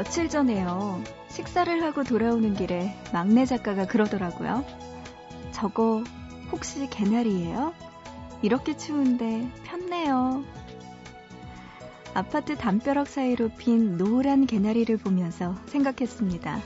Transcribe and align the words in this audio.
며칠 0.00 0.30
전에요. 0.30 1.04
식사를 1.28 1.82
하고 1.82 2.04
돌아오는 2.04 2.54
길에 2.54 2.96
막내 3.12 3.44
작가가 3.44 3.86
그러더라고요. 3.86 4.64
저거 5.52 6.02
혹시 6.50 6.88
개나리예요? 6.88 7.74
이렇게 8.40 8.78
추운데 8.78 9.46
편네요. 9.64 10.42
아파트 12.14 12.56
담벼락 12.56 13.08
사이로 13.08 13.50
핀 13.58 13.98
노란 13.98 14.46
개나리를 14.46 14.96
보면서 14.96 15.54
생각했습니다. 15.66 16.62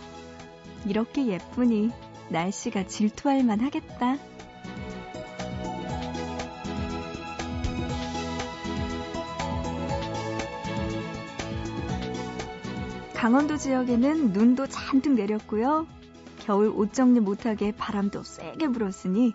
이렇게 0.86 1.26
예쁘니 1.26 1.90
날씨가 2.28 2.86
질투할 2.86 3.42
만 3.42 3.58
하겠다. 3.58 4.16
강원도 13.24 13.56
지역에는 13.56 14.34
눈도 14.34 14.66
잔뜩 14.66 15.14
내렸고요. 15.14 15.86
겨울 16.40 16.68
옷 16.68 16.92
정리 16.92 17.20
못하게 17.20 17.72
바람도 17.72 18.22
세게 18.22 18.68
불었으니 18.68 19.32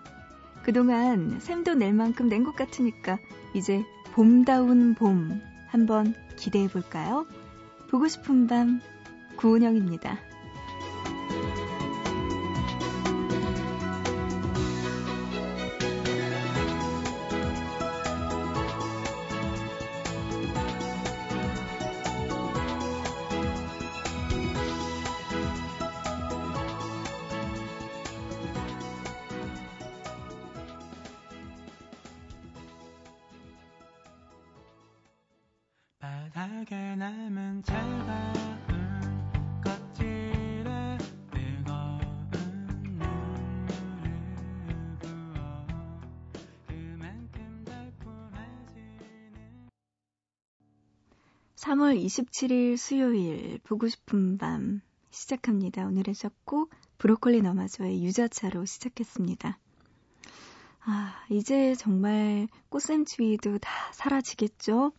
그동안 0.62 1.40
샘도 1.40 1.74
낼 1.74 1.92
만큼 1.92 2.28
낸 2.28 2.44
것 2.44 2.54
같으니까 2.54 3.18
이제 3.52 3.84
봄다운 4.12 4.94
봄 4.94 5.42
한번 5.66 6.14
기대해 6.36 6.68
볼까요? 6.68 7.26
보고 7.90 8.06
싶은 8.06 8.46
밤 8.46 8.80
구은영입니다. 9.34 10.29
3월 51.80 51.98
27일 52.04 52.76
수요일 52.76 53.58
보고 53.64 53.88
싶은 53.88 54.36
밤 54.36 54.82
시작합니다. 55.10 55.86
오늘의 55.86 56.14
첫곡 56.14 56.70
브로콜리 56.98 57.40
너마저의 57.40 58.04
유자차로 58.04 58.66
시작했습니다. 58.66 59.58
아, 60.80 61.24
이제 61.30 61.74
정말 61.74 62.48
꽃샘추위도 62.68 63.58
다 63.58 63.70
사라지겠죠? 63.94 64.92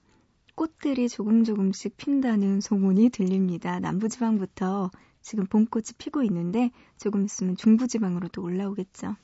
꽃들이 0.55 1.07
조금 1.07 1.44
조금씩 1.44 1.97
핀다는 1.97 2.61
소문이 2.61 3.09
들립니다. 3.09 3.79
남부지방부터 3.79 4.89
지금 5.22 5.45
봄꽃이 5.45 5.85
피고 6.00 6.23
있는데 6.23 6.72
조금 6.97 7.23
있으면 7.25 7.55
중부지방으로도 7.57 8.41
올라오겠죠. 8.41 9.16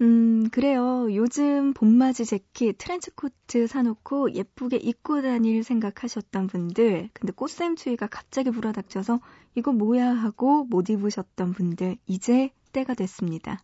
음, 0.00 0.48
그래요. 0.50 1.08
요즘 1.12 1.72
봄맞이 1.74 2.24
재킷, 2.24 2.74
트렌치코트 2.78 3.66
사놓고 3.66 4.32
예쁘게 4.32 4.76
입고 4.76 5.22
다닐 5.22 5.64
생각하셨던 5.64 6.46
분들, 6.46 7.10
근데 7.12 7.32
꽃샘추위가 7.32 8.06
갑자기 8.06 8.50
불어닥쳐서 8.50 9.20
이거 9.56 9.72
뭐야 9.72 10.10
하고 10.10 10.64
못 10.64 10.88
입으셨던 10.88 11.52
분들, 11.52 11.96
이제 12.06 12.50
때가 12.72 12.94
됐습니다. 12.94 13.58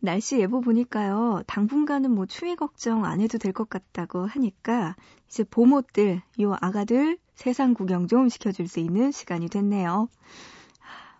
날씨 0.00 0.40
예보 0.40 0.60
보니까요, 0.60 1.42
당분간은 1.46 2.10
뭐 2.10 2.26
추위 2.26 2.56
걱정 2.56 3.04
안 3.04 3.20
해도 3.20 3.38
될 3.38 3.52
것 3.52 3.68
같다고 3.70 4.26
하니까, 4.26 4.96
이제 5.28 5.44
봄옷들, 5.44 6.20
요 6.40 6.56
아가들 6.60 7.18
세상 7.36 7.74
구경 7.74 8.08
좀 8.08 8.28
시켜줄 8.28 8.66
수 8.66 8.80
있는 8.80 9.12
시간이 9.12 9.48
됐네요. 9.50 10.08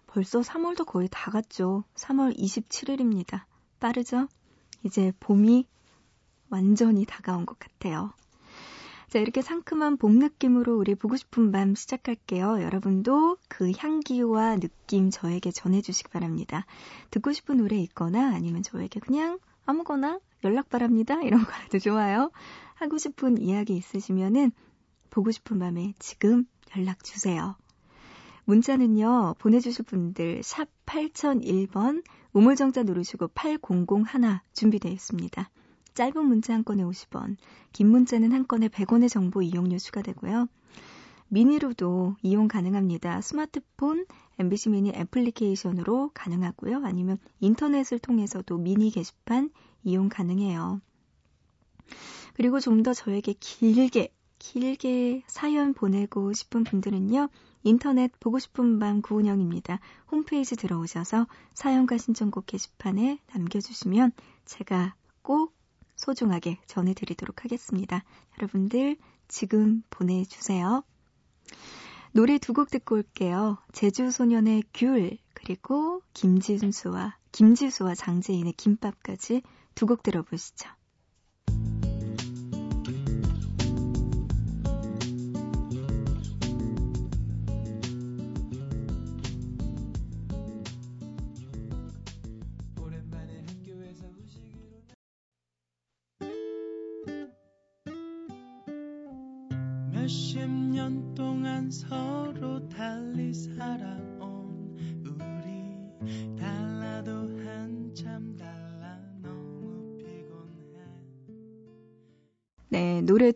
벌써 0.08 0.40
3월도 0.40 0.84
거의 0.86 1.08
다 1.08 1.30
갔죠. 1.30 1.84
3월 1.94 2.36
27일입니다. 2.36 3.42
빠르죠? 3.80 4.28
이제 4.84 5.12
봄이 5.20 5.66
완전히 6.50 7.04
다가온 7.04 7.46
것 7.46 7.58
같아요. 7.58 8.12
자, 9.08 9.18
이렇게 9.18 9.42
상큼한 9.42 9.96
봄 9.96 10.20
느낌으로 10.20 10.78
우리 10.78 10.94
보고 10.94 11.16
싶은 11.16 11.50
밤 11.50 11.74
시작할게요. 11.74 12.62
여러분도 12.62 13.38
그 13.48 13.72
향기와 13.76 14.56
느낌 14.56 15.10
저에게 15.10 15.50
전해주시기 15.50 16.10
바랍니다. 16.10 16.64
듣고 17.10 17.32
싶은 17.32 17.56
노래 17.56 17.76
있거나 17.78 18.32
아니면 18.34 18.62
저에게 18.62 19.00
그냥 19.00 19.40
아무거나 19.66 20.20
연락 20.44 20.68
바랍니다. 20.68 21.20
이런 21.22 21.44
거라도 21.44 21.80
좋아요. 21.80 22.30
하고 22.74 22.98
싶은 22.98 23.38
이야기 23.38 23.76
있으시면은 23.76 24.52
보고 25.10 25.32
싶은 25.32 25.58
밤에 25.58 25.92
지금 25.98 26.44
연락 26.76 27.02
주세요. 27.02 27.56
문자는요, 28.44 29.36
보내주실 29.38 29.84
분들, 29.84 30.42
샵 30.42 30.68
8001번, 30.86 32.02
우물정자 32.32 32.82
누르시고 32.84 33.28
8001 33.28 34.40
준비되어 34.52 34.92
있습니다. 34.92 35.50
짧은 35.94 36.24
문자 36.24 36.54
한 36.54 36.64
건에 36.64 36.82
50원, 36.82 37.36
긴 37.72 37.88
문자는 37.88 38.32
한 38.32 38.46
건에 38.46 38.68
100원의 38.68 39.08
정보 39.08 39.42
이용료 39.42 39.78
추가되고요. 39.78 40.48
미니로도 41.28 42.16
이용 42.22 42.48
가능합니다. 42.48 43.20
스마트폰, 43.20 44.06
MBC 44.38 44.70
미니 44.70 44.90
애플리케이션으로 44.90 46.10
가능하고요. 46.14 46.84
아니면 46.84 47.18
인터넷을 47.40 47.98
통해서도 48.00 48.58
미니 48.58 48.90
게시판 48.90 49.50
이용 49.84 50.08
가능해요. 50.08 50.80
그리고 52.34 52.58
좀 52.58 52.82
더 52.82 52.94
저에게 52.94 53.34
길게, 53.38 54.12
길게 54.38 55.22
사연 55.26 55.74
보내고 55.74 56.32
싶은 56.32 56.64
분들은요. 56.64 57.28
인터넷 57.62 58.10
보고 58.20 58.38
싶은 58.38 58.78
밤 58.78 59.02
구운영입니다. 59.02 59.80
홈페이지 60.10 60.56
들어오셔서 60.56 61.26
사연과 61.54 61.98
신청곡 61.98 62.46
게시판에 62.46 63.18
남겨주시면 63.34 64.12
제가 64.44 64.94
꼭 65.22 65.54
소중하게 65.96 66.58
전해드리도록 66.66 67.44
하겠습니다. 67.44 68.02
여러분들 68.38 68.96
지금 69.28 69.82
보내주세요. 69.90 70.82
노래 72.12 72.38
두 72.38 72.54
곡 72.54 72.70
듣고 72.70 72.96
올게요. 72.96 73.58
제주 73.72 74.10
소년의 74.10 74.64
귤 74.74 75.18
그리고 75.34 76.02
김진수와 76.14 77.16
김지수와 77.32 77.94
장재인의 77.94 78.54
김밥까지 78.54 79.42
두 79.74 79.86
곡 79.86 80.02
들어보시죠. 80.02 80.68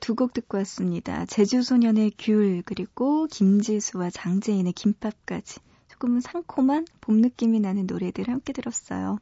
두 0.05 0.15
곡 0.15 0.35
듣고 0.35 0.59
왔습니다. 0.59 1.25
제주소년의 1.25 2.13
귤 2.19 2.63
그리고 2.67 3.27
김지수와 3.27 4.11
장재인의 4.11 4.75
김밥까지 4.75 5.61
조금은 5.89 6.21
상콤한 6.21 6.85
봄 7.01 7.23
느낌이 7.23 7.59
나는 7.59 7.87
노래들 7.87 8.29
함께 8.29 8.53
들었어요. 8.53 9.19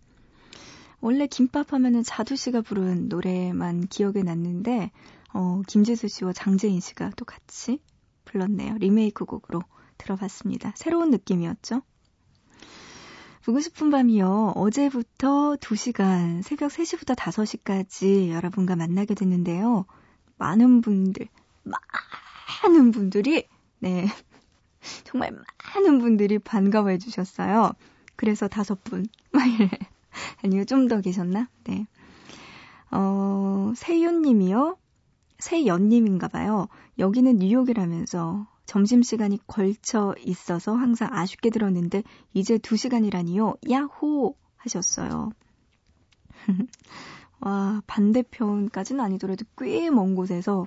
원래 1.00 1.28
김밥 1.28 1.72
하면은 1.72 2.02
자두 2.02 2.34
씨가 2.34 2.62
부른 2.62 3.08
노래만 3.08 3.86
기억에 3.86 4.24
났는데 4.24 4.90
어, 5.32 5.62
김지수 5.68 6.08
씨와 6.08 6.32
장재인 6.32 6.80
씨가 6.80 7.12
또 7.16 7.24
같이 7.24 7.78
불렀네요. 8.24 8.74
리메이크 8.78 9.24
곡으로 9.24 9.62
들어봤습니다. 9.98 10.72
새로운 10.74 11.10
느낌이었죠? 11.10 11.82
보고 13.44 13.60
싶은 13.60 13.90
밤이요. 13.90 14.54
어제부터 14.56 15.54
2시간, 15.60 16.42
새벽 16.42 16.72
3시부터 16.72 17.14
5시까지 17.14 18.30
여러분과 18.30 18.74
만나게 18.74 19.14
됐는데요. 19.14 19.86
많은 20.42 20.80
분들, 20.80 21.28
많은 21.62 22.90
분들이, 22.90 23.46
네. 23.78 24.06
정말 25.04 25.30
많은 25.30 26.00
분들이 26.00 26.40
반가워해 26.40 26.98
주셨어요. 26.98 27.72
그래서 28.16 28.48
다섯 28.48 28.82
분. 28.82 29.06
아니요, 30.42 30.64
좀 30.64 30.88
더 30.88 31.00
계셨나? 31.00 31.48
네. 31.64 31.86
어, 32.90 33.72
세윤 33.76 34.22
님이요. 34.22 34.76
새연님인가 35.38 36.26
봐요. 36.28 36.66
여기는 36.98 37.36
뉴욕이라면서 37.36 38.46
점심시간이 38.66 39.38
걸쳐 39.46 40.14
있어서 40.26 40.74
항상 40.74 41.08
아쉽게 41.12 41.50
들었는데 41.50 42.02
이제 42.34 42.58
2시간이라니요. 42.58 43.70
야호! 43.70 44.36
하셨어요. 44.56 45.30
와, 47.42 47.82
반대편까지는 47.86 49.02
아니더라도 49.04 49.44
꽤 49.58 49.90
먼 49.90 50.14
곳에서 50.14 50.66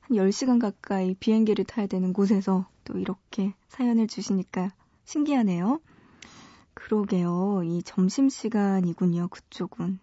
한 0.00 0.16
10시간 0.16 0.60
가까이 0.60 1.14
비행기를 1.14 1.64
타야 1.64 1.86
되는 1.86 2.12
곳에서 2.12 2.66
또 2.84 2.98
이렇게 2.98 3.54
사연을 3.68 4.06
주시니까 4.06 4.70
신기하네요. 5.04 5.80
그러게요. 6.74 7.62
이 7.64 7.82
점심시간이군요. 7.82 9.28
그쪽은. 9.28 9.98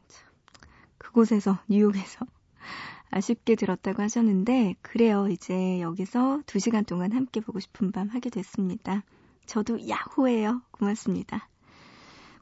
그곳에서, 0.98 1.60
뉴욕에서. 1.70 2.26
아쉽게 3.12 3.56
들었다고 3.56 4.02
하셨는데, 4.02 4.76
그래요. 4.81 5.28
이제 5.30 5.80
여기서 5.81 6.42
2시간 6.46 6.86
동안 6.86 7.12
함께 7.12 7.40
보고 7.42 7.60
싶은 7.60 7.92
밤 7.92 8.10
하게 8.10 8.30
됐습니다. 8.30 9.04
저도 9.46 9.78
야호예요. 9.88 10.62
고맙습니다. 10.72 11.48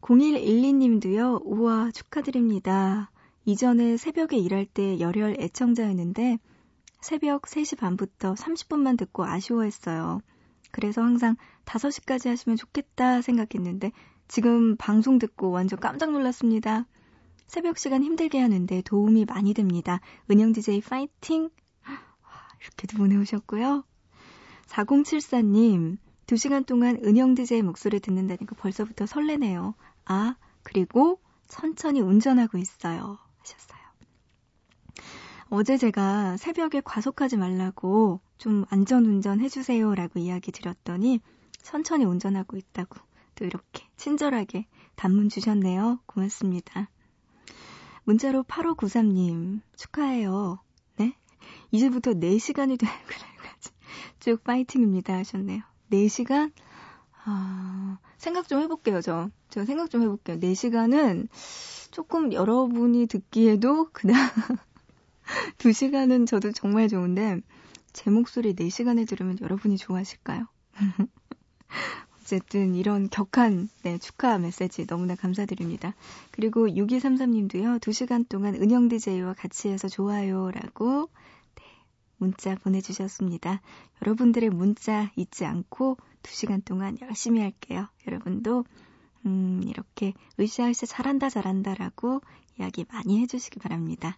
0112님도요, 0.01 1.41
우와, 1.43 1.91
축하드립니다. 1.91 3.10
이전에 3.45 3.97
새벽에 3.97 4.37
일할 4.37 4.65
때 4.65 4.99
열혈 4.99 5.37
애청자였는데, 5.39 6.39
새벽 7.01 7.43
3시 7.43 7.77
반부터 7.77 8.35
30분만 8.35 8.97
듣고 8.97 9.25
아쉬워했어요. 9.25 10.21
그래서 10.71 11.01
항상 11.01 11.35
5시까지 11.65 12.29
하시면 12.29 12.57
좋겠다 12.57 13.21
생각했는데, 13.21 13.91
지금 14.27 14.77
방송 14.77 15.19
듣고 15.19 15.49
완전 15.51 15.79
깜짝 15.79 16.11
놀랐습니다. 16.11 16.85
새벽 17.47 17.77
시간 17.77 18.01
힘들게 18.01 18.39
하는데 18.39 18.81
도움이 18.83 19.25
많이 19.25 19.53
됩니다. 19.53 19.99
은영 20.29 20.53
DJ 20.53 20.79
파이팅! 20.81 21.49
이렇게도 22.61 22.97
보내오셨고요. 22.97 23.83
4074님, 24.67 25.97
2시간 26.27 26.65
동안 26.65 26.97
은영 27.03 27.35
DJ 27.35 27.63
목소리 27.63 27.99
듣는다니까 27.99 28.55
벌써부터 28.55 29.05
설레네요. 29.05 29.75
아, 30.05 30.35
그리고 30.63 31.19
천천히 31.49 31.99
운전하고 31.99 32.57
있어요. 32.57 33.17
하셨어요. 33.41 33.79
어제 35.49 35.77
제가 35.77 36.37
새벽에 36.37 36.81
과속하지 36.81 37.37
말라고 37.37 38.21
좀 38.37 38.65
안전 38.69 39.05
운전 39.05 39.41
해주세요 39.41 39.93
라고 39.95 40.19
이야기 40.19 40.51
드렸더니 40.51 41.19
천천히 41.61 42.05
운전하고 42.05 42.57
있다고 42.57 42.99
또 43.35 43.45
이렇게 43.45 43.87
친절하게 43.97 44.67
단문 44.95 45.29
주셨네요. 45.29 45.99
고맙습니다. 46.05 46.89
문자로 48.03 48.43
8593님, 48.43 49.61
축하해요. 49.75 50.59
네? 50.97 51.15
이제부터 51.71 52.13
4시간이 52.13 52.79
되는 52.79 52.93
그날까지 53.05 53.69
쭉 54.19 54.43
파이팅입니다 54.43 55.13
하셨네요. 55.17 55.61
4시간? 55.91 56.51
아, 57.23 57.99
생각 58.17 58.47
좀 58.47 58.61
해볼게요, 58.61 59.01
저. 59.01 59.29
저 59.49 59.65
생각 59.65 59.89
좀 59.89 60.01
해볼게요. 60.01 60.39
4시간은 60.39 61.27
조금 61.91 62.33
여러분이 62.33 63.07
듣기에도 63.07 63.89
그냥 63.91 64.15
2시간은 65.59 66.25
저도 66.25 66.51
정말 66.51 66.87
좋은데, 66.87 67.41
제 67.93 68.09
목소리 68.09 68.55
4시간에 68.55 69.07
들으면 69.07 69.37
여러분이 69.41 69.77
좋아하실까요? 69.77 70.47
어쨌든 72.21 72.75
이런 72.75 73.09
격한 73.09 73.69
네, 73.83 73.97
축하 73.97 74.37
메시지 74.37 74.87
너무나 74.87 75.15
감사드립니다. 75.15 75.95
그리고 76.31 76.65
6233님도요. 76.67 77.79
2시간 77.79 78.27
동안 78.29 78.55
은영 78.55 78.87
DJ와 78.87 79.33
같이 79.33 79.67
해서 79.67 79.89
좋아요라고 79.89 81.09
네, 81.55 81.63
문자 82.17 82.55
보내주셨습니다. 82.55 83.61
여러분들의 84.01 84.49
문자 84.49 85.11
잊지 85.17 85.43
않고 85.43 85.97
2시간 86.23 86.63
동안 86.63 86.97
열심히 87.01 87.41
할게요. 87.41 87.89
여러분도 88.07 88.63
음, 89.25 89.61
이렇게 89.65 90.13
으쌰으쌰 90.39 90.85
잘한다 90.85 91.29
잘한다라고 91.29 92.21
이야기 92.59 92.85
많이 92.91 93.19
해주시기 93.21 93.59
바랍니다. 93.59 94.17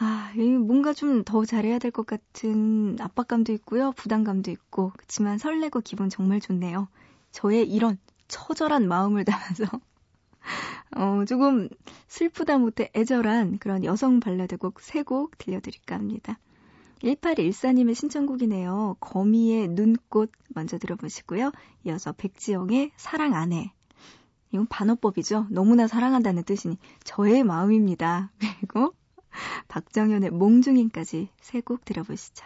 아, 0.00 0.32
뭔가 0.66 0.92
좀 0.92 1.24
더 1.24 1.44
잘해야 1.44 1.78
될 1.78 1.90
것 1.90 2.06
같은 2.06 2.96
압박감도 3.00 3.52
있고요. 3.54 3.92
부담감도 3.92 4.50
있고. 4.52 4.92
그렇지만 4.96 5.38
설레고 5.38 5.80
기분 5.80 6.08
정말 6.08 6.40
좋네요. 6.40 6.88
저의 7.32 7.68
이런 7.68 7.98
처절한 8.28 8.86
마음을 8.88 9.24
담아서 9.24 9.64
어, 10.96 11.24
조금 11.26 11.68
슬프다 12.08 12.58
못해 12.58 12.90
애절한 12.94 13.58
그런 13.58 13.84
여성 13.84 14.20
발라드곡 14.20 14.80
세곡 14.80 15.36
들려드릴까 15.38 15.96
합니다. 15.96 16.38
1814님의 17.02 17.94
신청곡이네요. 17.94 18.96
거미의 19.00 19.68
눈꽃 19.68 20.32
먼저 20.48 20.78
들어보시고요. 20.78 21.52
이어서 21.84 22.12
백지영의 22.12 22.92
사랑 22.96 23.34
안해. 23.34 23.72
이건 24.52 24.66
반어법이죠. 24.66 25.46
너무나 25.50 25.86
사랑한다는 25.86 26.44
뜻이니 26.44 26.78
저의 27.04 27.44
마음입니다. 27.44 28.30
그리고 28.60 28.94
박정현의 29.68 30.30
몽중인까지 30.30 31.28
세 31.40 31.60
곡 31.60 31.84
들어보시죠. 31.84 32.44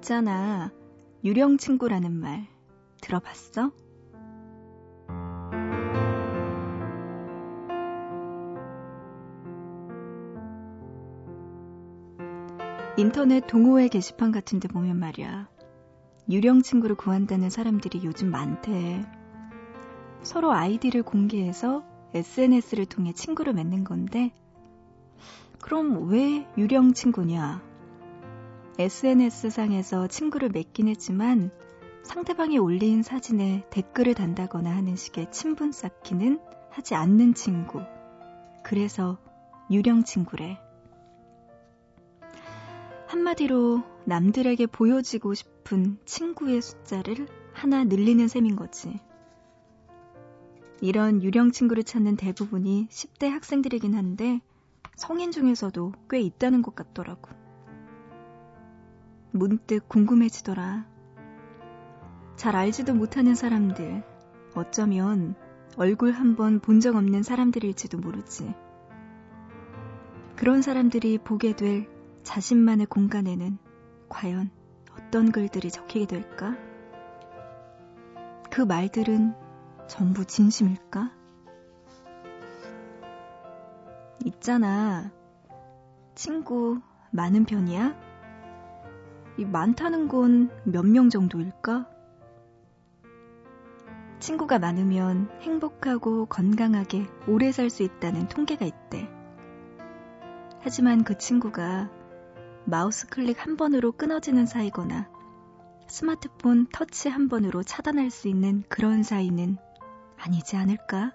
있잖아. 0.00 0.72
유령 1.24 1.58
친구라는 1.58 2.12
말 2.12 2.46
들어봤어? 3.02 3.70
인터넷 12.96 13.46
동호회 13.46 13.88
게시판 13.88 14.32
같은 14.32 14.58
데 14.60 14.68
보면 14.68 14.98
말이야. 14.98 15.48
유령 16.28 16.62
친구를 16.62 16.96
구한다는 16.96 17.50
사람들이 17.50 18.02
요즘 18.04 18.30
많대. 18.30 19.04
서로 20.22 20.52
아이디를 20.52 21.02
공개해서 21.02 21.84
SNS를 22.14 22.86
통해 22.86 23.12
친구를 23.12 23.52
맺는 23.54 23.84
건데, 23.84 24.32
그럼 25.60 26.08
왜 26.08 26.46
유령 26.58 26.92
친구냐? 26.92 27.69
SNS상에서 28.80 30.06
친구를 30.06 30.48
맺긴 30.48 30.88
했지만 30.88 31.50
상대방이 32.02 32.56
올린 32.56 33.02
사진에 33.02 33.66
댓글을 33.68 34.14
단다거나 34.14 34.74
하는 34.74 34.96
식의 34.96 35.30
친분 35.30 35.70
쌓기는 35.70 36.40
하지 36.70 36.94
않는 36.94 37.34
친구. 37.34 37.82
그래서 38.64 39.18
유령 39.70 40.04
친구래. 40.04 40.58
한마디로 43.06 43.82
남들에게 44.06 44.64
보여지고 44.64 45.34
싶은 45.34 45.98
친구의 46.06 46.62
숫자를 46.62 47.28
하나 47.52 47.84
늘리는 47.84 48.28
셈인 48.28 48.56
거지. 48.56 48.98
이런 50.80 51.22
유령 51.22 51.52
친구를 51.52 51.84
찾는 51.84 52.16
대부분이 52.16 52.88
10대 52.88 53.28
학생들이긴 53.28 53.94
한데 53.94 54.40
성인 54.96 55.32
중에서도 55.32 55.92
꽤 56.08 56.20
있다는 56.20 56.62
것 56.62 56.74
같더라고. 56.74 57.49
문득 59.32 59.88
궁금해지더라. 59.88 60.86
잘 62.36 62.56
알지도 62.56 62.94
못하는 62.94 63.34
사람들, 63.34 64.02
어쩌면 64.54 65.34
얼굴 65.76 66.12
한번 66.12 66.60
본 66.60 66.80
적 66.80 66.96
없는 66.96 67.22
사람들일지도 67.22 67.98
모르지. 67.98 68.54
그런 70.36 70.62
사람들이 70.62 71.18
보게 71.18 71.54
될 71.54 71.86
자신만의 72.22 72.86
공간에는 72.86 73.58
과연 74.08 74.50
어떤 74.98 75.30
글들이 75.30 75.70
적히게 75.70 76.06
될까? 76.06 76.56
그 78.50 78.62
말들은 78.62 79.34
전부 79.86 80.24
진심일까? 80.24 81.12
있잖아. 84.24 85.12
친구 86.14 86.80
많은 87.10 87.44
편이야? 87.44 88.09
이 89.40 89.44
많다는 89.46 90.06
건 90.08 90.50
몇 90.66 90.84
명 90.84 91.08
정도일까? 91.08 91.88
친구가 94.18 94.58
많으면 94.58 95.30
행복하고 95.40 96.26
건강하게 96.26 97.06
오래 97.26 97.50
살 97.50 97.70
수 97.70 97.82
있다는 97.82 98.28
통계가 98.28 98.66
있대. 98.66 99.08
하지만 100.60 101.04
그 101.04 101.16
친구가 101.16 101.90
마우스 102.66 103.06
클릭 103.06 103.42
한 103.42 103.56
번으로 103.56 103.92
끊어지는 103.92 104.44
사이거나 104.44 105.08
스마트폰 105.88 106.66
터치 106.70 107.08
한 107.08 107.30
번으로 107.30 107.62
차단할 107.62 108.10
수 108.10 108.28
있는 108.28 108.62
그런 108.68 109.02
사이는 109.02 109.56
아니지 110.18 110.58
않을까? 110.58 111.14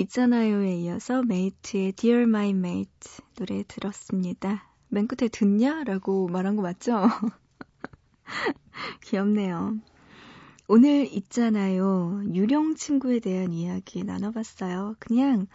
있잖아요에 0.00 0.76
이어서 0.76 1.22
메이트의 1.22 1.92
Dear 1.92 2.22
My 2.22 2.50
Mate 2.50 3.22
노래 3.36 3.62
들었습니다. 3.68 4.66
맨 4.88 5.06
끝에 5.06 5.28
듣냐? 5.28 5.84
라고 5.84 6.26
말한 6.26 6.56
거 6.56 6.62
맞죠? 6.62 7.02
귀엽네요. 9.02 9.76
오늘 10.68 11.06
있잖아요. 11.12 12.22
유령 12.32 12.76
친구에 12.76 13.20
대한 13.20 13.52
이야기 13.52 14.02
나눠봤어요. 14.02 14.96
그냥, 15.00 15.46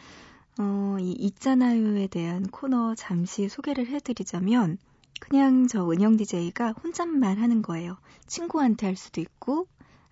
어, 0.59 0.97
이 0.99 1.11
있잖아요에 1.13 2.05
대한 2.05 2.43
코너 2.45 2.93
잠시 2.93 3.49
소개를 3.49 3.87
해드리자면, 3.87 4.77
그냥 5.19 5.65
저 5.65 5.89
은영 5.89 6.17
DJ가 6.17 6.73
혼잣말 6.83 7.39
하는 7.39 7.63
거예요. 7.63 7.97
친구한테 8.27 8.85
할 8.85 8.95
수도 8.95 9.21
있고, 9.21 9.67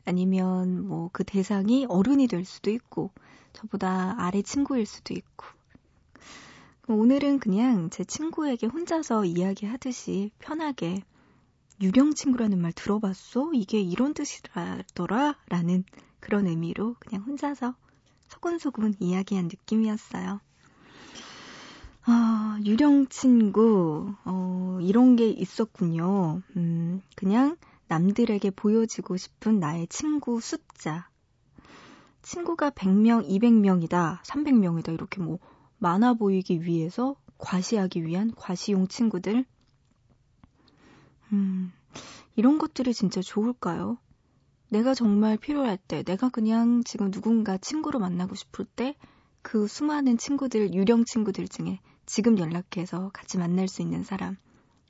아니면 0.05 0.87
뭐 0.87 1.11
그 1.13 1.23
대상이 1.23 1.85
어른이 1.87 2.25
될 2.27 2.45
수도 2.45 2.71
있고, 2.71 3.11
저보다 3.53 4.15
아래 4.17 4.41
친구일 4.41 4.85
수도 4.85 5.13
있고. 5.13 5.45
오늘은 6.87 7.39
그냥 7.39 7.89
제 7.89 8.03
친구에게 8.03 8.67
혼자서 8.67 9.23
이야기하듯이 9.23 10.31
편하게 10.39 11.01
유령 11.81 12.13
친구라는 12.13 12.61
말 12.61 12.73
들어봤어? 12.73 13.51
이게 13.53 13.79
이런 13.79 14.13
뜻이더라? 14.13 15.37
라는 15.47 15.85
그런 16.19 16.47
의미로 16.47 16.95
그냥 16.99 17.23
혼자서 17.23 17.75
소근소근 18.27 18.95
이야기한 18.99 19.45
느낌이었어요. 19.45 20.41
아, 22.05 22.59
유령 22.65 23.07
친구, 23.07 24.13
어, 24.25 24.77
이런 24.81 25.15
게 25.15 25.29
있었군요. 25.29 26.41
음, 26.57 27.01
그냥 27.15 27.55
남들에게 27.87 28.49
보여지고 28.51 29.15
싶은 29.15 29.59
나의 29.59 29.87
친구 29.87 30.41
숫자. 30.41 31.07
친구가 32.23 32.71
100명, 32.71 33.27
200명이다, 33.29 34.21
300명이다, 34.23 34.93
이렇게 34.93 35.21
뭐, 35.21 35.39
많아 35.77 36.13
보이기 36.15 36.63
위해서 36.63 37.15
과시하기 37.37 38.05
위한 38.05 38.33
과시용 38.35 38.87
친구들. 38.87 39.45
음, 41.31 41.71
이런 42.35 42.57
것들이 42.57 42.93
진짜 42.93 43.21
좋을까요? 43.21 43.97
내가 44.69 44.93
정말 44.93 45.37
필요할 45.37 45.77
때, 45.77 46.03
내가 46.03 46.29
그냥 46.29 46.83
지금 46.83 47.11
누군가 47.11 47.57
친구로 47.57 47.99
만나고 47.99 48.35
싶을 48.35 48.65
때, 48.65 48.95
그 49.41 49.67
수많은 49.67 50.17
친구들, 50.17 50.73
유령 50.73 51.05
친구들 51.05 51.47
중에 51.47 51.79
지금 52.05 52.39
연락해서 52.39 53.09
같이 53.13 53.37
만날 53.37 53.67
수 53.67 53.81
있는 53.81 54.03
사람, 54.03 54.37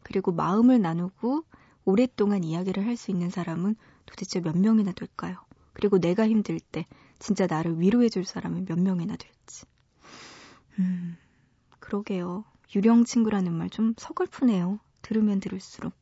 그리고 0.04 0.32
마음을 0.32 0.82
나누고 0.82 1.44
오랫동안 1.86 2.44
이야기를 2.44 2.86
할 2.86 2.96
수 2.98 3.12
있는 3.12 3.30
사람은 3.30 3.76
도대체 4.06 4.40
몇 4.42 4.58
명이나 4.58 4.92
될까요? 4.94 5.38
그리고 5.74 6.00
내가 6.00 6.28
힘들 6.28 6.60
때 6.60 6.86
진짜 7.24 7.48
나를 7.48 7.80
위로해 7.80 8.10
줄 8.10 8.26
사람은 8.26 8.66
몇 8.66 8.78
명이나 8.78 9.16
될지. 9.16 9.66
음, 10.78 11.16
그러게요. 11.80 12.44
유령 12.76 13.06
친구라는 13.06 13.54
말 13.54 13.70
좀 13.70 13.94
서글프네요. 13.98 14.78
들으면 15.02 15.40
들을수록. 15.40 15.94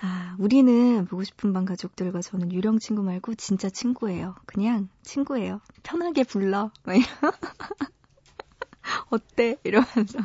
아, 0.00 0.36
우리는 0.38 1.04
보고 1.06 1.24
싶은 1.24 1.52
방 1.52 1.64
가족들과 1.64 2.22
저는 2.22 2.52
유령 2.52 2.78
친구 2.78 3.02
말고 3.02 3.34
진짜 3.34 3.68
친구예요. 3.68 4.36
그냥 4.46 4.88
친구예요. 5.02 5.60
편하게 5.82 6.22
불러. 6.22 6.70
막 6.84 6.94
이러. 6.94 7.04
어때? 9.10 9.56
이러면서. 9.64 10.20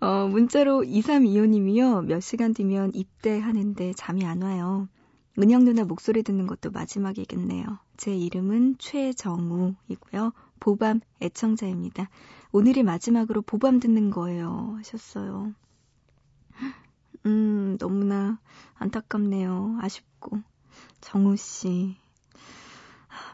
어, 0.00 0.28
문자로 0.28 0.80
2325님이요. 0.80 2.06
몇 2.06 2.20
시간 2.20 2.54
뒤면 2.54 2.92
입대하는데 2.94 3.92
잠이 3.98 4.24
안 4.24 4.40
와요. 4.40 4.88
은영 5.38 5.64
누나 5.64 5.84
목소리 5.84 6.22
듣는 6.22 6.46
것도 6.46 6.70
마지막이겠네요. 6.70 7.78
제 7.96 8.14
이름은 8.14 8.76
최정우이고요. 8.78 10.32
보밤 10.60 11.00
애청자입니다. 11.22 12.10
오늘이 12.52 12.82
마지막으로 12.82 13.40
보밤 13.42 13.80
듣는 13.80 14.10
거예요. 14.10 14.74
하셨어요. 14.76 15.54
음, 17.24 17.78
너무나 17.78 18.38
안타깝네요. 18.74 19.78
아쉽고. 19.80 20.42
정우 21.00 21.36
씨. 21.36 21.96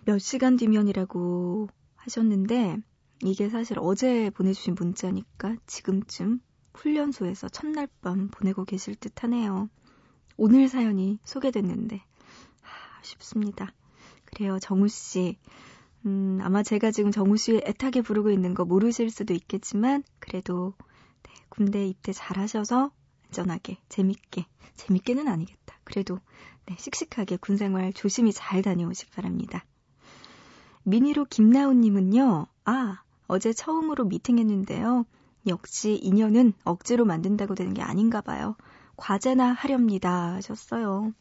몇 0.05 0.19
시간 0.19 0.57
뒤면이라고 0.57 1.69
하셨는데, 1.97 2.79
이게 3.23 3.49
사실 3.49 3.79
어제 3.81 4.31
보내주신 4.31 4.77
문자니까 4.79 5.57
지금쯤 5.67 6.41
훈련소에서 6.75 7.49
첫날 7.49 7.89
밤 8.01 8.29
보내고 8.29 8.65
계실 8.65 8.95
듯 8.95 9.25
하네요. 9.25 9.69
오늘 10.41 10.69
사연이 10.69 11.19
소개됐는데 11.25 12.01
하, 12.61 13.01
아쉽습니다. 13.01 13.75
그래요, 14.25 14.59
정우 14.61 14.87
씨. 14.87 15.37
음, 16.07 16.39
아마 16.43 16.63
제가 16.63 16.93
지금 16.93 17.11
정우 17.11 17.37
씨 17.37 17.61
애타게 17.65 18.03
부르고 18.03 18.31
있는 18.31 18.55
거 18.55 18.65
모르실 18.65 19.11
수도 19.11 19.35
있겠지만 19.35 20.05
그래도 20.21 20.75
네, 21.25 21.33
군대 21.49 21.87
입대 21.89 22.13
잘하셔서 22.13 22.93
안전하게 23.27 23.79
재밌게 23.89 24.47
재밌게는 24.77 25.27
아니겠다. 25.27 25.77
그래도 25.83 26.21
네, 26.67 26.77
씩씩하게 26.79 27.39
군 27.39 27.57
생활 27.57 27.93
조심히 27.93 28.33
잘 28.33 28.63
다녀오시기 28.63 29.11
바랍니다. 29.11 29.65
미니로 30.85 31.25
김나우님은요. 31.25 32.47
아 32.65 33.03
어제 33.27 33.53
처음으로 33.53 34.05
미팅했는데요. 34.05 35.05
역시 35.49 35.99
인연은 36.01 36.53
억지로 36.65 37.05
만든다고 37.05 37.57
되는 37.57 37.75
게 37.75 37.83
아닌가 37.83 38.21
봐요. 38.21 38.55
과제나 38.99 39.53
하렵니다. 39.53 40.35
하셨어요. 40.35 41.15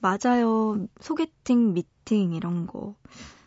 맞아요. 0.00 0.86
소개팅, 1.00 1.74
미팅, 1.74 2.32
이런 2.32 2.66
거. 2.66 2.94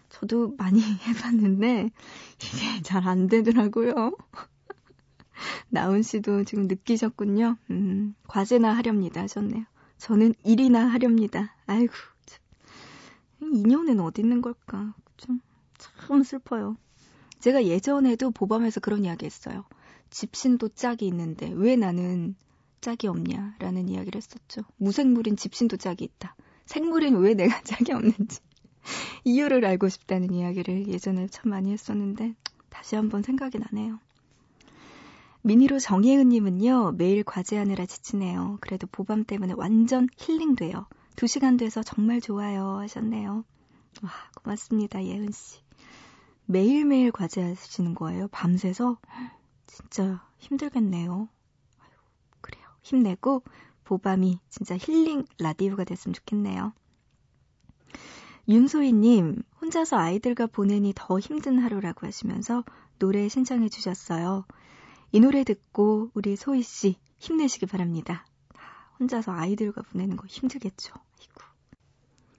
저도 0.10 0.54
많이 0.58 0.82
해봤는데, 1.08 1.90
이게 2.38 2.82
잘 2.84 3.08
안 3.08 3.28
되더라고요. 3.28 4.12
나훈 5.70 6.02
씨도 6.04 6.44
지금 6.44 6.68
느끼셨군요. 6.68 7.58
음, 7.72 8.16
과제나 8.28 8.74
하렵니다. 8.76 9.22
하셨네요. 9.22 9.64
저는 9.98 10.34
일이나 10.44 10.86
하렵니다. 10.88 11.56
아이고, 11.68 11.94
참. 12.26 12.42
인연은 13.54 14.00
어디 14.00 14.22
있는 14.22 14.42
걸까? 14.42 14.94
좀, 15.16 15.40
참 15.78 16.24
슬퍼요. 16.24 16.76
제가 17.40 17.66
예전에도 17.66 18.32
보밤에서 18.32 18.80
그런 18.80 19.06
이야기 19.06 19.26
했어요. 19.26 19.64
집신도 20.10 20.70
짝이 20.70 21.06
있는데 21.08 21.52
왜 21.54 21.76
나는 21.76 22.36
짝이 22.82 23.08
없냐 23.08 23.56
라는 23.60 23.90
이야기를 23.90 24.18
했었죠. 24.18 24.62
무생물인 24.78 25.36
집신도 25.36 25.78
짝이 25.78 26.06
있다. 26.06 26.36
생물인 26.66 27.18
왜 27.18 27.34
내가 27.34 27.62
짝이 27.64 27.94
없는지 27.94 28.40
이유를 29.24 29.66
알고 29.66 29.90
싶다는 29.90 30.32
이야기를 30.34 30.88
예전에 30.88 31.28
참 31.28 31.52
많이 31.52 31.72
했었는데 31.72 32.36
다시 32.70 32.96
한번 32.96 33.24
생각이 33.24 33.58
나네요. 33.60 34.00
미니로 35.42 35.80
정혜은님은요, 35.80 36.96
매일 36.98 37.24
과제하느라 37.24 37.86
지치네요. 37.86 38.58
그래도 38.60 38.86
보밤 38.88 39.24
때문에 39.24 39.54
완전 39.56 40.10
힐링돼요. 40.18 40.88
두 41.16 41.26
시간 41.26 41.56
돼서 41.58 41.82
정말 41.84 42.20
좋아요. 42.20 42.80
하셨네요. 42.80 43.46
와, 44.04 44.10
고맙습니다, 44.44 45.04
예은씨. 45.04 45.62
매일매일 46.46 47.12
과제하시는 47.12 47.96
거예요? 47.96 48.28
밤새서? 48.30 48.98
진짜 49.68 50.22
힘들겠네요. 50.40 51.30
힘내고 52.88 53.44
보밤이 53.84 54.40
진짜 54.50 54.78
힐링 54.78 55.26
라디오가 55.40 55.84
됐으면 55.84 56.14
좋겠네요. 56.14 56.74
윤소희님, 58.48 59.44
혼자서 59.62 59.98
아이들과 59.98 60.48
보내니 60.48 60.94
더 60.96 61.20
힘든 61.20 61.60
하루라고 61.60 62.08
하시면서 62.08 62.64
노래 62.98 63.28
신청해 63.28 63.68
주셨어요. 63.68 64.46
이 65.12 65.20
노래 65.20 65.44
듣고 65.44 66.12
우리 66.14 66.38
소희씨 66.38 66.96
힘내시기 67.18 67.66
바랍니다. 67.66 68.26
혼자서 69.00 69.34
아이들과 69.34 69.82
보내는 69.82 70.16
거 70.16 70.26
힘들겠죠. 70.28 70.94
아이고. 70.96 71.44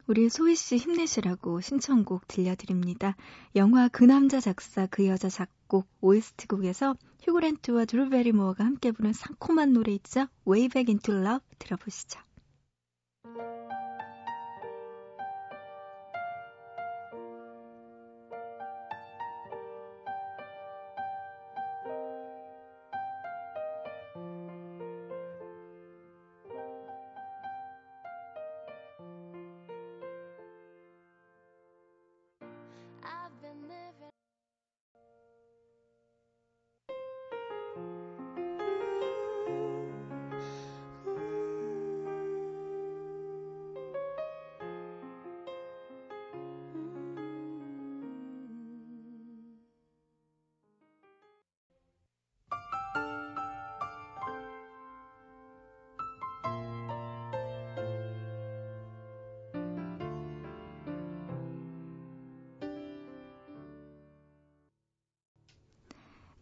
우리 0.07 0.31
소희 0.31 0.57
씨 0.57 0.79
힘내시라고 0.79 1.61
신청곡 1.61 2.27
들려드립니다. 2.27 3.17
영화 3.55 3.89
그 3.89 4.05
남자 4.05 4.41
작사 4.41 4.87
그 4.87 5.07
여자 5.07 5.29
작 5.29 5.51
곡 5.69 5.87
OST곡에서 6.01 6.97
휴그랜트와 7.23 7.85
드루 7.85 8.09
베리모어가 8.09 8.65
함께 8.65 8.91
부른 8.91 9.13
상콤한 9.13 9.73
노래 9.73 9.93
있죠? 9.93 10.27
Way 10.47 10.69
Back 10.69 10.91
Into 10.93 11.15
Love 11.15 11.45
들어보시죠. 11.59 12.21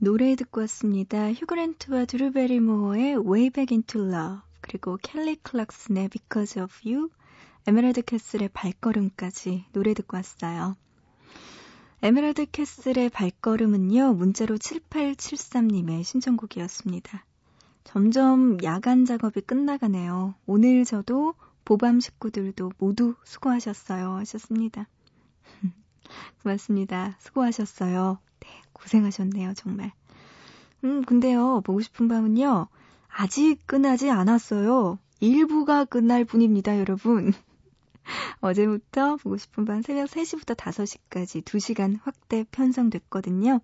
노래 0.06 0.36
듣고 0.36 0.60
왔습니다. 0.60 1.32
휴그랜트와 1.32 2.04
드루베리모어의 2.04 3.16
Way 3.16 3.50
Back 3.50 3.74
Into 3.74 4.02
Love 4.02 4.38
그리고 4.60 4.96
켈리 5.02 5.34
클락슨의 5.34 6.10
Because 6.10 6.62
of 6.62 6.72
You 6.88 7.10
에메랄드 7.66 8.02
캐슬의 8.02 8.50
발걸음까지 8.50 9.64
노래 9.72 9.94
듣고 9.94 10.16
왔어요. 10.16 10.76
에메랄드 12.02 12.52
캐슬의 12.52 13.10
발걸음은요, 13.10 14.14
문자로 14.14 14.58
7873님의 14.58 16.04
신청곡이었습니다. 16.04 17.24
점점 17.82 18.62
야간 18.62 19.06
작업이 19.06 19.40
끝나가네요. 19.40 20.36
오늘 20.46 20.84
저도 20.84 21.34
보밤 21.64 21.98
식구들도 21.98 22.70
모두 22.78 23.16
수고하셨어요. 23.24 24.12
하셨습니다. 24.18 24.86
고맙습니다. 26.44 27.16
수고하셨어요. 27.18 28.20
네, 28.76 28.82
고생하셨네요, 28.82 29.54
정말. 29.54 29.92
음, 30.84 31.04
근데요, 31.04 31.62
보고 31.62 31.80
싶은 31.80 32.08
밤은요, 32.08 32.68
아직 33.08 33.58
끝나지 33.66 34.10
않았어요. 34.10 34.98
일부가 35.20 35.84
끝날 35.84 36.24
뿐입니다, 36.24 36.78
여러분. 36.78 37.32
어제부터 38.40 39.16
보고 39.16 39.36
싶은 39.36 39.64
밤 39.64 39.82
새벽 39.82 40.08
3시부터 40.10 40.54
5시까지 40.54 41.42
2시간 41.42 41.98
확대 42.02 42.44
편성됐거든요. 42.50 43.60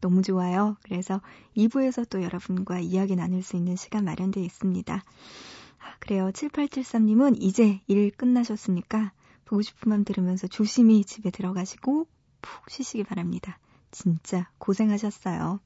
너무 0.00 0.22
좋아요. 0.22 0.76
그래서 0.82 1.20
2부에서 1.56 2.08
또 2.08 2.22
여러분과 2.22 2.80
이야기 2.80 3.16
나눌 3.16 3.42
수 3.42 3.56
있는 3.56 3.76
시간 3.76 4.04
마련되어 4.04 4.42
있습니다. 4.42 4.94
아, 4.94 5.96
그래요. 6.00 6.30
7873님은 6.32 7.36
이제 7.40 7.80
일 7.86 8.10
끝나셨으니까 8.10 9.12
보고 9.44 9.62
싶은 9.62 9.90
밤 9.90 10.04
들으면서 10.04 10.46
조심히 10.46 11.04
집에 11.04 11.30
들어가시고 11.30 12.06
푹 12.40 12.70
쉬시기 12.70 13.04
바랍니다. 13.04 13.58
진짜 13.90 14.48
고생하셨어요. 14.58 15.60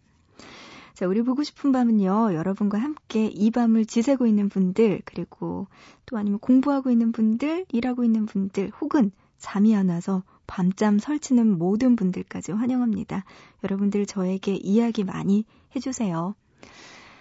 자, 0.95 1.07
우리 1.07 1.23
보고 1.23 1.43
싶은 1.43 1.73
밤은요, 1.73 2.35
여러분과 2.35 2.79
함께 2.79 3.27
이 3.27 3.51
밤을 3.51 3.87
지새고 3.87 4.27
있는 4.27 4.49
분들, 4.49 5.03
그리고 5.05 5.67
또 6.07 6.19
아니면 6.19 6.39
공부하고 6.39 6.91
있는 6.91 7.13
분들, 7.13 7.67
일하고 7.73 8.05
있는 8.05 8.27
분들, 8.27 8.71
혹은 8.81 9.11
잠이 9.39 9.75
안 9.75 9.89
와서 9.89 10.23
밤잠 10.47 10.99
설치는 10.99 11.59
모든 11.59 11.97
분들까지 11.97 12.53
환영합니다. 12.53 13.25
여러분들 13.65 14.07
저에게 14.07 14.55
이야기 14.57 15.03
많이 15.03 15.45
해주세요. 15.75 16.35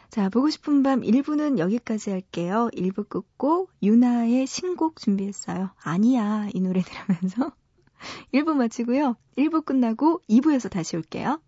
자, 0.09 0.27
보고 0.27 0.49
싶은 0.49 0.83
밤 0.83 1.01
1부는 1.01 1.57
여기까지 1.57 2.11
할게요. 2.11 2.69
1부 2.73 3.07
끝곡 3.07 3.71
유나의 3.81 4.45
신곡 4.45 4.97
준비했어요. 4.97 5.69
아니야, 5.81 6.49
이 6.53 6.59
노래 6.59 6.81
들으면서 6.81 7.53
1부 8.33 8.53
마치고요. 8.53 9.15
1부 9.37 9.65
끝나고 9.65 10.21
2부에서 10.29 10.69
다시 10.69 10.95
올게요. 10.95 11.41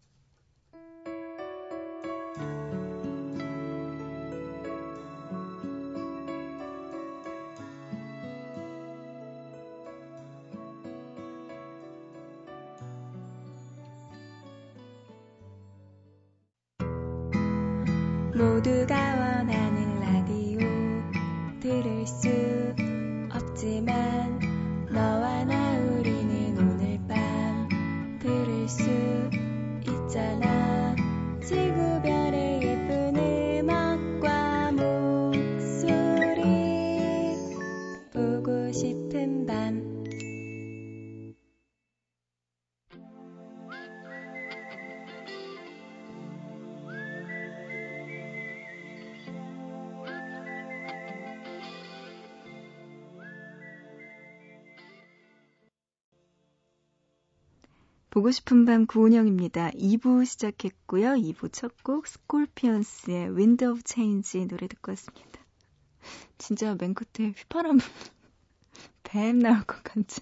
보고 58.23 58.31
싶은 58.31 58.63
밤 58.63 58.85
구은영입니다. 58.85 59.71
2부 59.71 60.25
시작했고요. 60.25 61.09
2부 61.15 61.51
첫 61.51 61.75
곡 61.83 62.07
스콜피언스의 62.07 63.35
Wind 63.35 63.65
of 63.65 63.81
Change 63.85 64.45
노래 64.47 64.65
듣고 64.69 64.93
왔습니다. 64.93 65.41
진짜 66.37 66.73
맨 66.79 66.93
끝에 66.93 67.33
휘파람 67.35 67.79
뱀 69.03 69.39
나올 69.39 69.63
것 69.63 69.83
같지. 69.83 70.21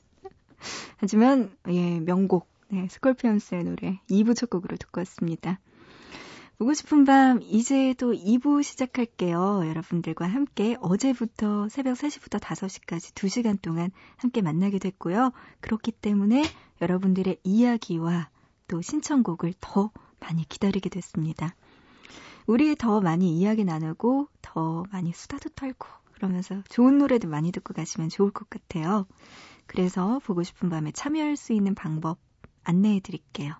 하지만 0.97 1.55
예 1.67 1.99
명곡 1.99 2.47
네, 2.69 2.87
스콜피언스의 2.89 3.65
노래 3.65 3.99
2부 4.09 4.35
첫 4.35 4.49
곡으로 4.49 4.77
듣고 4.77 5.01
왔습니다. 5.01 5.59
보고 6.61 6.75
싶은 6.75 7.05
밤 7.05 7.41
이제 7.41 7.95
또 7.97 8.13
2부 8.13 8.61
시작할게요. 8.61 9.63
여러분들과 9.65 10.27
함께 10.27 10.77
어제부터 10.79 11.67
새벽 11.69 11.95
3시부터 11.97 12.39
5시까지 12.39 13.15
2시간 13.15 13.59
동안 13.59 13.89
함께 14.17 14.43
만나게 14.43 14.77
됐고요. 14.77 15.31
그렇기 15.61 15.91
때문에 15.91 16.43
여러분들의 16.79 17.39
이야기와 17.43 18.29
또 18.67 18.79
신청곡을 18.79 19.55
더 19.59 19.89
많이 20.19 20.47
기다리게 20.47 20.91
됐습니다. 20.91 21.55
우리 22.45 22.75
더 22.75 23.01
많이 23.01 23.39
이야기 23.39 23.65
나누고 23.65 24.27
더 24.43 24.83
많이 24.91 25.13
수다도 25.13 25.49
떨고 25.55 25.87
그러면서 26.11 26.61
좋은 26.69 26.99
노래도 26.99 27.27
많이 27.27 27.51
듣고 27.51 27.73
가시면 27.73 28.09
좋을 28.09 28.29
것 28.29 28.47
같아요. 28.51 29.07
그래서 29.65 30.19
보고 30.19 30.43
싶은 30.43 30.69
밤에 30.69 30.91
참여할 30.91 31.37
수 31.37 31.53
있는 31.53 31.73
방법 31.73 32.19
안내해 32.63 32.99
드릴게요. 32.99 33.55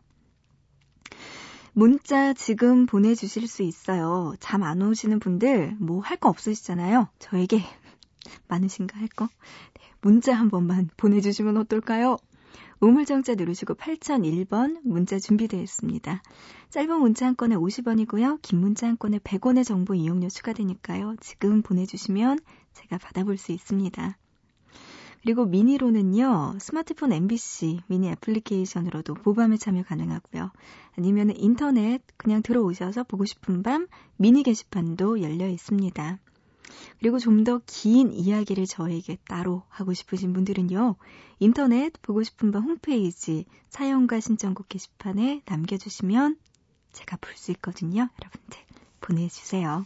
문자 1.74 2.34
지금 2.34 2.86
보내주실 2.86 3.48
수 3.48 3.64
있어요. 3.64 4.34
잠 4.40 4.64
안 4.64 4.82
오시는 4.82 5.20
분들 5.20 5.76
뭐 5.80 6.02
할 6.02 6.18
거 6.18 6.30
없으시잖아요. 6.30 7.08
저에게 7.20 7.62
많으신가 8.48 9.00
할 9.00 9.08
거? 9.08 9.26
네, 9.26 9.84
문자 10.02 10.34
한 10.34 10.50
번만 10.50 10.90
보내주시면 10.98 11.58
어떨까요? 11.58 12.18
우물정자 12.82 13.36
누르시고 13.36 13.76
8001번 13.76 14.80
문자 14.84 15.20
준비되어 15.20 15.62
있습니다. 15.62 16.22
짧은 16.72 17.00
문자 17.00 17.28
한 17.28 17.36
건에 17.36 17.56
50원이고요. 17.56 18.40
긴 18.42 18.60
문자 18.60 18.88
한 18.88 18.98
건에 18.98 19.20
100원의 19.20 19.64
정보 19.66 19.94
이용료 19.94 20.30
추가되니까요. 20.30 21.16
지금 21.22 21.62
보내주시면 21.62 22.40
제가 22.74 22.98
받아볼 22.98 23.38
수 23.38 23.52
있습니다. 23.52 24.18
그리고 25.22 25.46
미니로는요, 25.46 26.58
스마트폰 26.60 27.14
MBC 27.14 27.82
미니 27.88 28.10
애플리케이션으로도 28.10 29.14
보밤에 29.16 29.58
참여 29.58 29.84
가능하고요. 29.84 30.52
아니면 30.98 31.32
인터넷 31.36 32.02
그냥 32.18 32.42
들어오셔서 32.42 33.04
보고 33.04 33.26
싶은 33.26 33.62
밤 33.64 33.88
미니 34.18 34.42
게시판도 34.44 35.22
열려 35.22 35.48
있습니다. 35.48 36.18
그리고 37.00 37.20
좀 37.20 37.44
더 37.44 37.62
긴 37.66 38.12
이야기를 38.12 38.66
저에게 38.66 39.18
따로 39.28 39.64
하고 39.70 39.94
싶으신 39.94 40.34
분들은요, 40.34 40.96
인터넷 41.40 41.94
보고 42.02 42.24
싶은 42.24 42.52
밤 42.52 42.64
홈페이지 42.64 43.46
사연과 43.70 44.20
신청곡 44.20 44.70
게시판에 44.70 45.42
남겨주시면 45.46 46.38
제가 46.94 47.18
볼 47.18 47.36
수 47.38 47.52
있거든요. 47.52 48.10
여러분들 48.22 48.60
보내주세요. 49.02 49.86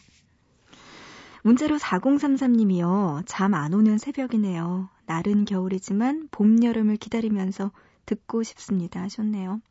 문자로 1.43 1.77
4033님이요. 1.77 3.23
잠 3.25 3.53
안 3.53 3.73
오는 3.73 3.97
새벽이네요. 3.97 4.89
날은 5.05 5.45
겨울이지만 5.45 6.29
봄, 6.31 6.63
여름을 6.63 6.97
기다리면서 6.97 7.71
듣고 8.05 8.43
싶습니다 8.43 9.01
하셨네요. 9.01 9.61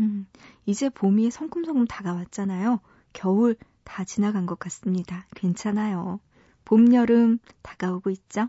음, 0.00 0.26
이제 0.66 0.88
봄이 0.88 1.30
성큼성큼 1.30 1.86
다가왔잖아요. 1.86 2.80
겨울 3.12 3.56
다 3.84 4.04
지나간 4.04 4.46
것 4.46 4.58
같습니다. 4.58 5.26
괜찮아요. 5.36 6.20
봄, 6.64 6.94
여름 6.94 7.38
다가오고 7.62 8.10
있죠? 8.10 8.48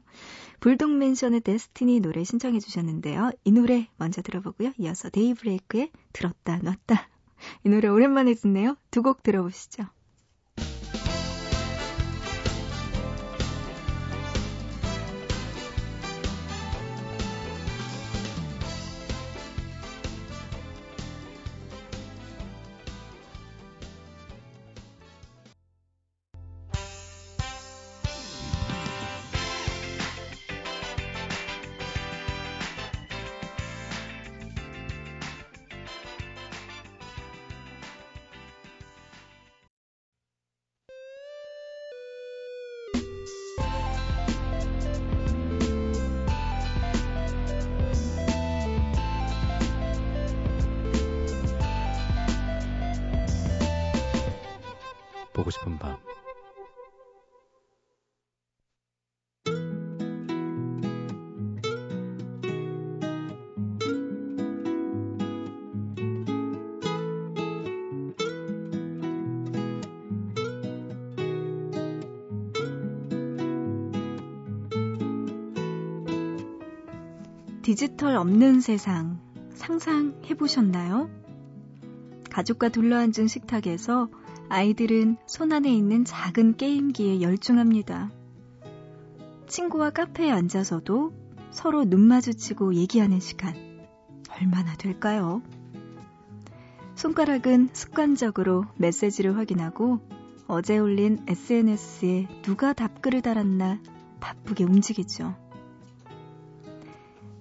불독맨션의 0.62 1.42
데스티니 1.42 2.00
노래 2.00 2.24
신청해 2.24 2.60
주셨는데요. 2.60 3.32
이 3.44 3.52
노래 3.52 3.90
먼저 3.98 4.22
들어보고요. 4.22 4.72
이어서 4.78 5.10
데이브레이크의 5.10 5.92
들었다 6.14 6.58
놨다. 6.60 7.10
이 7.66 7.70
노래 7.70 7.90
오랜만에 7.90 8.34
듣네요. 8.36 8.78
두 8.92 9.02
곡 9.04 9.22
들어보시죠. 9.24 9.84
디지털 77.66 78.16
없는 78.16 78.62
세상 78.62 79.20
상상해 79.56 80.36
보셨나요? 80.36 81.10
가족과 82.30 82.70
둘러앉은 82.70 83.28
식탁에서 83.28 84.08
아이들은 84.50 85.18
손안에 85.26 85.74
있는 85.74 86.06
작은 86.06 86.58
게임기에 86.58 87.22
열중합니다. 87.22 88.12
친구와 89.48 89.90
카페에 89.90 90.30
앉아서도 90.30 91.12
서로 91.50 91.86
눈 91.86 92.02
마주치고 92.02 92.76
얘기하는 92.76 93.20
시간 93.20 93.56
얼마나 94.40 94.76
될까요? 94.76 95.42
손가락은 96.94 97.70
습관적으로 97.74 98.66
메시지를 98.76 99.38
확인하고 99.38 100.02
어제 100.46 100.78
올린 100.78 101.26
SNS에 101.26 102.28
누가 102.44 102.74
답글을 102.74 103.24
달았나 103.24 103.80
바쁘게 104.20 104.66
움직이죠. 104.66 105.45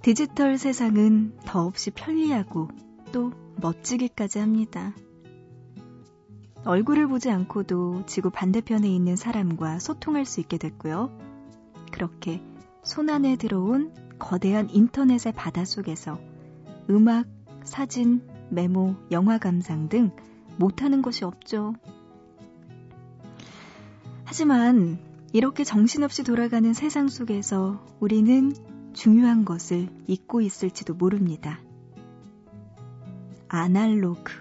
디지털 0.05 0.59
세상은 0.59 1.33
더없이 1.47 1.91
편리하고 1.91 2.69
또 3.11 3.33
멋지기까지 3.57 4.39
합니다. 4.39 4.95
얼굴을 6.67 7.09
보지 7.09 7.31
않고도 7.31 8.05
지구 8.05 8.29
반대편에 8.29 8.87
있는 8.87 9.17
사람과 9.17 9.79
소통할 9.79 10.27
수 10.27 10.41
있게 10.41 10.59
됐고요. 10.59 11.19
그렇게 11.91 12.43
손안에 12.83 13.37
들어온 13.37 13.95
거대한 14.19 14.69
인터넷의 14.69 15.33
바다 15.33 15.65
속에서 15.65 16.21
음악, 16.91 17.27
사진, 17.65 18.29
메모, 18.51 18.97
영화 19.11 19.39
감상 19.39 19.89
등 19.89 20.11
못하는 20.59 21.01
것이 21.01 21.25
없죠. 21.25 21.73
하지만 24.25 24.99
이렇게 25.33 25.65
정신없이 25.65 26.25
돌아가는 26.25 26.75
세상 26.75 27.09
속에서 27.09 27.83
우리는 28.01 28.53
중요한 28.95 29.45
것을 29.45 29.89
잊고 30.07 30.41
있을지도 30.41 30.95
모릅니다. 30.95 31.61
아날로그. 33.49 34.33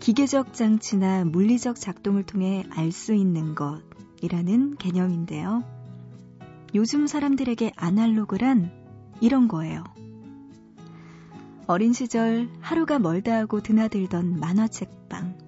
기계적 0.00 0.54
장치나 0.54 1.24
물리적 1.24 1.76
작동을 1.76 2.22
통해 2.22 2.64
알 2.70 2.92
수 2.92 3.14
있는 3.14 3.54
것이라는 3.54 4.76
개념인데요. 4.76 5.64
요즘 6.74 7.06
사람들에게 7.06 7.72
아날로그란 7.74 8.70
이런 9.20 9.48
거예요. 9.48 9.82
어린 11.66 11.92
시절 11.92 12.48
하루가 12.60 12.98
멀다 12.98 13.36
하고 13.36 13.60
드나들던 13.60 14.38
만화책방. 14.38 15.38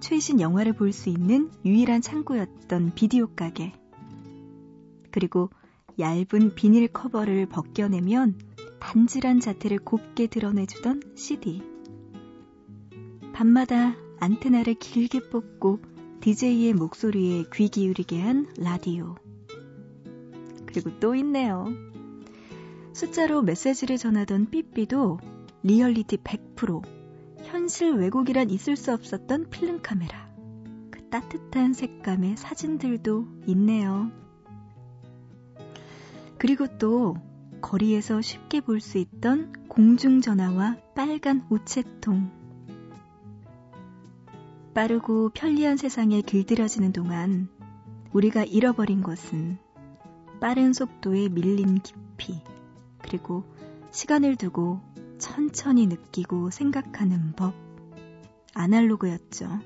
최신 0.00 0.40
영화를 0.40 0.72
볼 0.72 0.92
수 0.92 1.08
있는 1.08 1.50
유일한 1.64 2.02
창구였던 2.02 2.92
비디오 2.94 3.28
가게. 3.28 3.72
그리고 5.10 5.50
얇은 6.00 6.54
비닐 6.54 6.88
커버를 6.88 7.46
벗겨내면 7.46 8.34
단질한 8.80 9.40
자태를 9.40 9.78
곱게 9.78 10.26
드러내주던 10.26 11.02
CD. 11.14 11.62
밤마다 13.34 13.94
안테나를 14.18 14.74
길게 14.74 15.28
뽑고 15.28 15.80
DJ의 16.20 16.74
목소리에 16.74 17.44
귀 17.52 17.68
기울이게 17.68 18.20
한 18.20 18.46
라디오. 18.58 19.16
그리고 20.66 20.98
또 21.00 21.14
있네요. 21.16 21.66
숫자로 22.92 23.42
메시지를 23.42 23.98
전하던 23.98 24.50
삐삐도 24.50 25.18
리얼리티 25.62 26.18
100%, 26.18 26.82
현실 27.42 27.92
왜곡이란 27.92 28.50
있을 28.50 28.76
수 28.76 28.92
없었던 28.92 29.50
필름 29.50 29.82
카메라. 29.82 30.30
그 30.90 31.08
따뜻한 31.10 31.72
색감의 31.72 32.36
사진들도 32.36 33.26
있네요. 33.48 34.10
그리고 36.40 36.66
또 36.78 37.16
거리에서 37.60 38.22
쉽게 38.22 38.62
볼 38.62 38.80
수 38.80 38.96
있던 38.96 39.52
공중전화와 39.68 40.78
빨간 40.94 41.46
우체통. 41.50 42.30
빠르고 44.72 45.28
편리한 45.34 45.76
세상에 45.76 46.22
길들여지는 46.22 46.94
동안 46.94 47.50
우리가 48.14 48.44
잃어버린 48.44 49.02
것은 49.02 49.58
빠른 50.40 50.72
속도에 50.72 51.28
밀린 51.28 51.82
깊이, 51.82 52.42
그리고 53.02 53.44
시간을 53.90 54.36
두고 54.36 54.80
천천히 55.18 55.86
느끼고 55.88 56.48
생각하는 56.48 57.34
법, 57.36 57.52
아날로그였죠. 58.54 59.60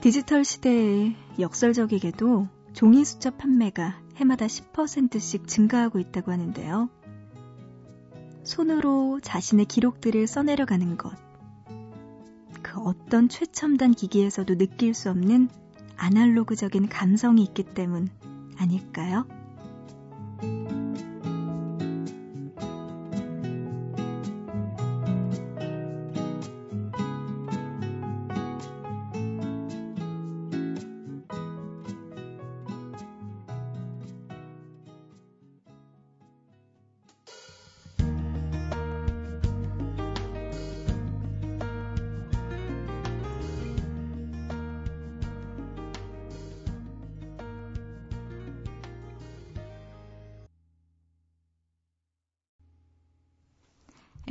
디지털 0.00 0.44
시대에 0.44 1.16
역설적이게도 1.40 2.55
종이 2.76 3.06
수첩 3.06 3.38
판매가 3.38 4.02
해마다 4.16 4.44
10%씩 4.44 5.48
증가하고 5.48 5.98
있다고 5.98 6.30
하는데요. 6.30 6.90
손으로 8.44 9.18
자신의 9.22 9.64
기록들을 9.64 10.26
써내려가는 10.26 10.98
것. 10.98 11.10
그 12.60 12.78
어떤 12.82 13.30
최첨단 13.30 13.92
기기에서도 13.92 14.58
느낄 14.58 14.92
수 14.92 15.08
없는 15.08 15.48
아날로그적인 15.96 16.90
감성이 16.90 17.44
있기 17.44 17.62
때문 17.62 18.10
아닐까요? 18.58 19.26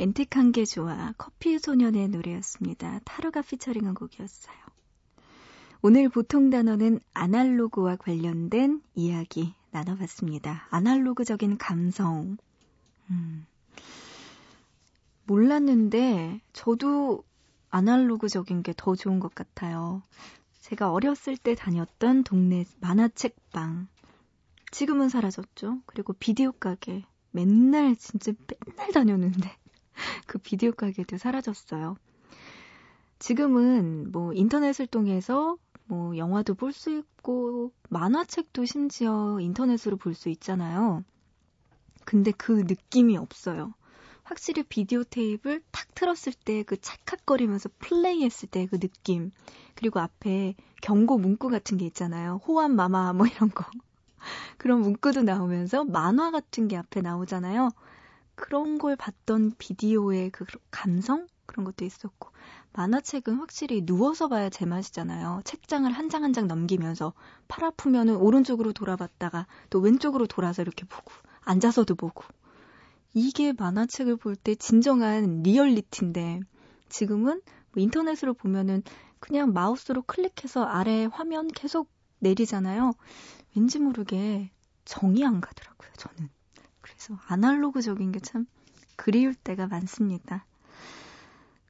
앤틱한 0.06 0.52
게 0.52 0.66
좋아 0.66 1.16
커피 1.18 1.58
소년의 1.58 2.10
노래였습니다. 2.10 3.00
타로가 3.06 3.42
피처링한 3.42 3.96
곡이었어요. 3.96 4.56
오늘 5.82 6.10
보통 6.10 6.52
단어는 6.52 7.00
아날로그와 7.16 7.96
관련된 7.96 8.84
이야기 8.94 9.56
나눠봤습니다. 9.72 10.68
아날로그적인 10.70 11.58
감성. 11.58 12.38
음. 13.10 13.48
몰랐는데 15.26 16.40
저도 16.54 17.24
아날로그적인 17.72 18.62
게 18.62 18.74
더 18.78 18.94
좋은 18.96 19.20
것 19.20 19.34
같아요. 19.34 20.04
제가 20.62 20.92
어렸을 20.92 21.36
때 21.36 21.56
다녔던 21.56 22.24
동네 22.26 22.64
만화책방. 22.80 23.88
지금은 24.70 25.10
사라졌죠. 25.10 25.80
그리고 25.88 26.14
비디오 26.14 26.52
가게. 26.52 27.04
맨날 27.32 27.96
진짜 27.96 28.34
맨날 28.68 28.92
다녔는데 28.92 29.50
그 30.28 30.38
비디오 30.40 30.72
가게도 30.72 31.18
사라졌어요. 31.18 31.98
지금은 33.20 34.12
뭐 34.12 34.34
인터넷을 34.34 34.88
통해서 34.88 35.58
뭐 35.86 36.18
영화도 36.18 36.56
볼 36.56 36.72
수 36.74 36.92
있고 36.98 37.72
만화책도 37.90 38.66
심지어 38.66 39.40
인터넷으로 39.40 39.98
볼 39.98 40.14
수 40.16 40.30
있잖아요. 40.30 41.04
근데 42.06 42.32
그 42.32 42.52
느낌이 42.68 43.18
없어요. 43.18 43.74
확실히 44.24 44.64
비디오 44.64 45.04
테이프를 45.04 45.62
탁 45.72 45.94
틀었을 45.96 46.34
때 46.34 46.64
그 46.64 46.78
찰칵거리면서 46.82 47.70
플레이했을 47.80 48.50
때 48.50 48.68
그 48.68 48.80
느낌. 48.80 49.32
그리고 49.76 50.00
앞에 50.00 50.56
경고 50.82 51.18
문구 51.18 51.50
같은 51.50 51.78
게 51.78 51.86
있잖아요. 51.88 52.42
호환 52.48 52.76
마마 52.76 53.14
뭐 53.14 53.28
이런 53.28 53.50
거. 53.52 53.66
그런 54.58 54.82
문구도 54.82 55.24
나오면서 55.24 55.84
만화 55.86 56.32
같은 56.32 56.68
게 56.68 56.78
앞에 56.78 57.02
나오잖아요. 57.02 57.70
그런 58.36 58.78
걸 58.78 58.96
봤던 58.96 59.54
비디오의 59.58 60.32
그 60.32 60.46
감성? 60.72 61.28
그런 61.46 61.64
것도 61.66 61.86
있었고. 61.86 62.30
만화책은 62.74 63.36
확실히 63.36 63.86
누워서 63.86 64.28
봐야 64.28 64.50
제맛이잖아요. 64.50 65.42
책장을 65.46 65.90
한 65.92 66.10
장 66.10 66.24
한 66.24 66.34
장 66.34 66.48
넘기면서 66.48 67.14
팔 67.48 67.64
아프면은 67.66 68.18
오른쪽으로 68.18 68.74
돌아봤다가 68.74 69.48
또 69.70 69.80
왼쪽으로 69.80 70.28
돌아서 70.28 70.62
이렇게 70.62 70.86
보고 70.86 71.12
앉아서도 71.46 71.96
보고 71.96 72.24
이게 73.14 73.54
만화책을 73.54 74.18
볼 74.18 74.36
때 74.36 74.56
진정한 74.56 75.42
리얼리티인데 75.44 76.42
지금은 76.90 77.42
뭐 77.74 77.84
인터넷으로 77.84 78.34
보면은 78.34 78.84
그냥 79.20 79.54
마우스로 79.54 80.02
클릭해서 80.04 80.64
아래 80.66 81.08
화면 81.12 81.48
계속 81.48 81.90
내리잖아요. 82.20 82.94
왠지 83.56 83.80
모르게 83.80 84.52
정이 84.86 85.26
안 85.26 85.42
가더라고요, 85.42 85.92
저는. 85.98 86.30
그래서 87.06 87.22
아날로그적인 87.28 88.12
게 88.12 88.20
참 88.20 88.48
그리울 88.96 89.36
때가 89.36 89.68
많습니다. 89.68 90.46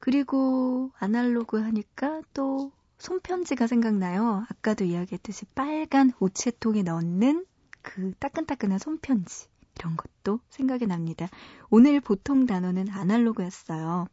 그리고 0.00 0.92
아날로그 0.98 1.60
하니까 1.60 2.22
또 2.32 2.72
손편지가 2.98 3.66
생각나요. 3.66 4.46
아까도 4.48 4.84
이야기했듯이 4.84 5.44
빨간 5.54 6.12
우체통에 6.20 6.82
넣는 6.84 7.44
그 7.82 8.14
따끈따끈한 8.18 8.78
손편지. 8.78 9.48
이런 9.78 9.96
것도 9.96 10.40
생각이 10.48 10.86
납니다. 10.86 11.28
오늘 11.68 12.00
보통 12.00 12.46
단어는 12.46 12.88
아날로그였어요. 12.88 14.06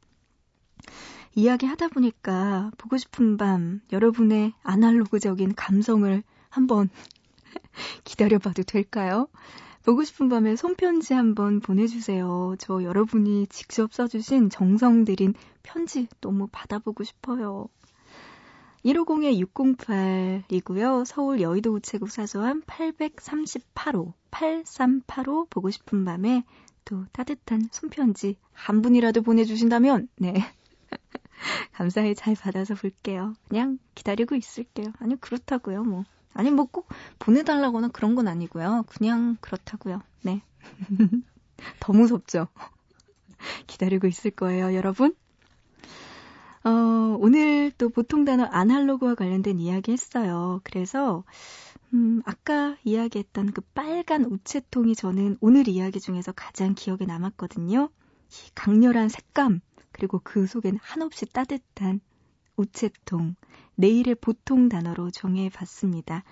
이야기 1.36 1.66
하다 1.68 1.88
보니까 1.88 2.72
보고 2.78 2.98
싶은 2.98 3.38
밤 3.38 3.80
여러분의 3.94 4.54
아날로그적인 4.64 5.56
감성을 5.56 6.22
한번 6.50 6.90
기다려봐도 8.04 8.64
될까요? 8.64 9.30
보고 9.84 10.04
싶은 10.04 10.30
밤에 10.30 10.56
손편지 10.56 11.14
한번 11.14 11.60
보내주세요. 11.60 12.56
저 12.58 12.82
여러분이 12.84 13.46
직접 13.48 13.94
써주신 13.94 14.50
정성 14.50 15.04
들인 15.04 15.34
편지 15.62 16.08
너무 16.22 16.48
받아보고 16.52 17.04
싶어요. 17.04 17.68
150-608이고요. 18.86 21.06
서울 21.06 21.42
여의도 21.42 21.74
우체국 21.74 22.10
사소함 22.12 22.62
838호 22.62 24.14
8385 24.32 25.48
보고 25.50 25.70
싶은 25.70 26.06
밤에 26.06 26.46
또 26.86 27.06
따뜻한 27.12 27.68
손편지 27.72 28.38
한 28.52 28.82
분이라도 28.82 29.22
보내주신다면 29.22 30.08
네 30.18 30.34
감사히 31.74 32.16
잘 32.16 32.36
받아서 32.36 32.76
볼게요. 32.76 33.34
그냥 33.50 33.80
기다리고 33.96 34.36
있을게요. 34.36 34.94
아니 35.00 35.20
그렇다고요 35.20 35.84
뭐. 35.84 36.06
아니 36.34 36.52
뭐 36.52 36.66
꼭 36.66 36.88
보내달라거나 37.20 37.90
그런 37.90 38.16
건 38.16 38.28
아니고요. 38.28 38.84
그냥 38.88 39.38
그렇다고요. 39.42 40.02
네. 40.24 40.42
더 41.80 41.94
무섭죠. 41.94 42.48
기다리고 43.68 44.08
있을 44.08 44.32
거예요, 44.32 44.74
여러분. 44.74 45.16
어, 46.64 46.70
오늘 47.20 47.72
또 47.78 47.90
보통 47.90 48.26
단어 48.26 48.46
아날로그와 48.46 49.16
관련된 49.16 49.60
이야기 49.60 49.92
했어요. 49.92 50.62
그래서 50.64 51.24
음, 51.94 52.22
아까 52.26 52.78
이야기했던 52.86 53.52
그 53.52 53.62
빨간 53.74 54.26
우체통이 54.26 54.96
저는 54.96 55.38
오늘 55.42 55.68
이야기 55.68 56.00
중에서 56.00 56.32
가장 56.32 56.74
기억에 56.74 57.06
남았거든요. 57.06 57.90
이 58.30 58.52
강렬한 58.56 59.10
색감, 59.10 59.60
그리고 59.92 60.20
그 60.24 60.48
속엔 60.48 60.80
한없이 60.82 61.26
따뜻한 61.26 62.00
우체통. 62.58 63.36
내일의 63.76 64.16
보통 64.16 64.70
단어로 64.70 65.12
정해 65.12 65.50
봤습니다. 65.50 66.24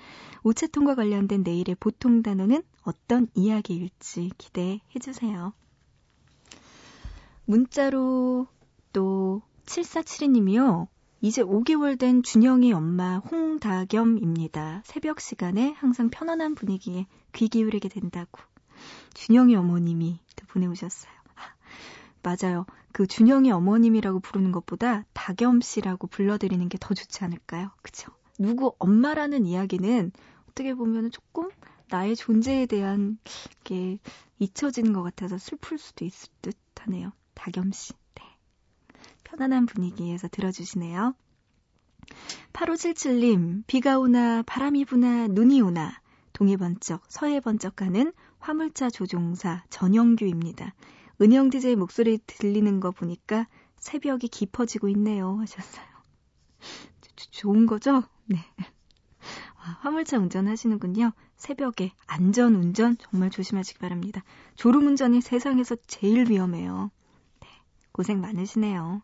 우체통과 0.44 0.96
관련된 0.96 1.44
내일의 1.44 1.76
보통 1.80 2.22
단어는 2.22 2.64
어떤 2.84 3.28
이야기일지 3.34 4.32
기대해 4.38 4.80
주세요. 5.00 5.54
문자로 7.46 8.48
또 8.94 9.42
7472님이요. 9.66 10.88
이제 11.22 11.44
5개월 11.44 12.00
된 12.00 12.24
준영이 12.24 12.74
엄마 12.74 13.18
홍다겸입니다. 13.18 14.82
새벽 14.86 15.22
시간에 15.22 15.72
항상 15.74 16.10
편안한 16.10 16.56
분위기에 16.56 17.06
귀 17.34 17.48
기울이게 17.48 17.90
된다고. 17.90 18.42
준영이 19.14 19.56
어머님이 19.56 20.20
또 20.36 20.46
보내오셨어요. 20.48 21.12
맞아요. 22.24 22.66
그 22.92 23.08
준영이 23.08 23.52
어머님이라고 23.52 24.20
부르는 24.20 24.52
것보다 24.52 25.06
다겸 25.14 25.62
씨라고 25.62 26.08
불러드리는 26.08 26.68
게 26.70 26.78
더 26.80 26.94
좋지 26.94 27.24
않을까요? 27.24 27.72
그쵸? 27.82 28.12
누구 28.40 28.76
엄마라는 28.80 29.46
이야기는 29.46 30.12
어떻게 30.50 30.74
보면 30.74 31.12
조금 31.12 31.50
나의 31.90 32.16
존재에 32.16 32.66
대한 32.66 33.18
게 33.64 34.00
잊혀지는 34.40 34.94
것 34.94 35.04
같아서 35.04 35.38
슬플 35.38 35.78
수도 35.78 36.06
있을 36.06 36.30
듯. 36.42 36.56
하네요. 36.82 37.12
다겸 37.36 37.72
씨. 37.72 37.94
네. 38.16 38.24
편안한 39.24 39.68
분위기에서 39.68 40.28
들어주시네요. 40.28 41.14
8577님, 42.54 43.64
비가 43.68 44.00
오나 44.00 44.42
바람이 44.42 44.86
부나 44.86 45.28
눈이 45.28 45.62
오나 45.62 46.02
동해 46.34 46.58
번쩍 46.58 47.04
서해 47.08 47.40
번쩍 47.40 47.76
가는 47.76 48.12
화물차 48.40 48.90
조종사 48.90 49.64
전영규입니다. 49.70 50.74
은영 51.22 51.52
DJ 51.52 51.76
목소리 51.76 52.18
들리는 52.26 52.80
거 52.80 52.90
보니까 52.92 53.48
새벽이 53.78 54.28
깊어지고 54.28 54.90
있네요 54.90 55.38
하셨어요. 55.40 55.86
좋은 57.32 57.68
거죠? 57.68 58.04
네. 58.26 58.38
아, 59.64 59.78
화물차 59.82 60.18
운전하시는군요. 60.18 61.12
새벽에 61.38 61.92
안전 62.08 62.56
운전 62.56 62.98
정말 62.98 63.30
조심하시기 63.30 63.80
바랍니다. 63.80 64.24
졸음 64.56 64.88
운전이 64.88 65.22
세상에서 65.22 65.76
제일 65.86 66.30
위험해요. 66.30 66.90
네, 67.42 67.48
고생 67.92 68.20
많으시네요. 68.22 69.04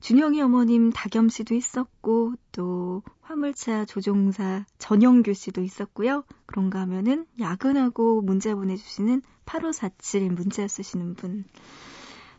준영이 0.00 0.42
어머님 0.42 0.92
다겸 0.92 1.28
씨도 1.28 1.54
있었고 1.54 2.34
또 2.52 3.02
화물차 3.22 3.86
조종사 3.86 4.64
전영규 4.78 5.34
씨도 5.34 5.62
있었고요. 5.62 6.24
그런가 6.46 6.80
하면은 6.82 7.26
야근하고 7.40 8.20
문자 8.20 8.54
보내주시는 8.54 9.22
8547 9.44 10.30
문자 10.30 10.66
쓰시는 10.66 11.14
분. 11.14 11.44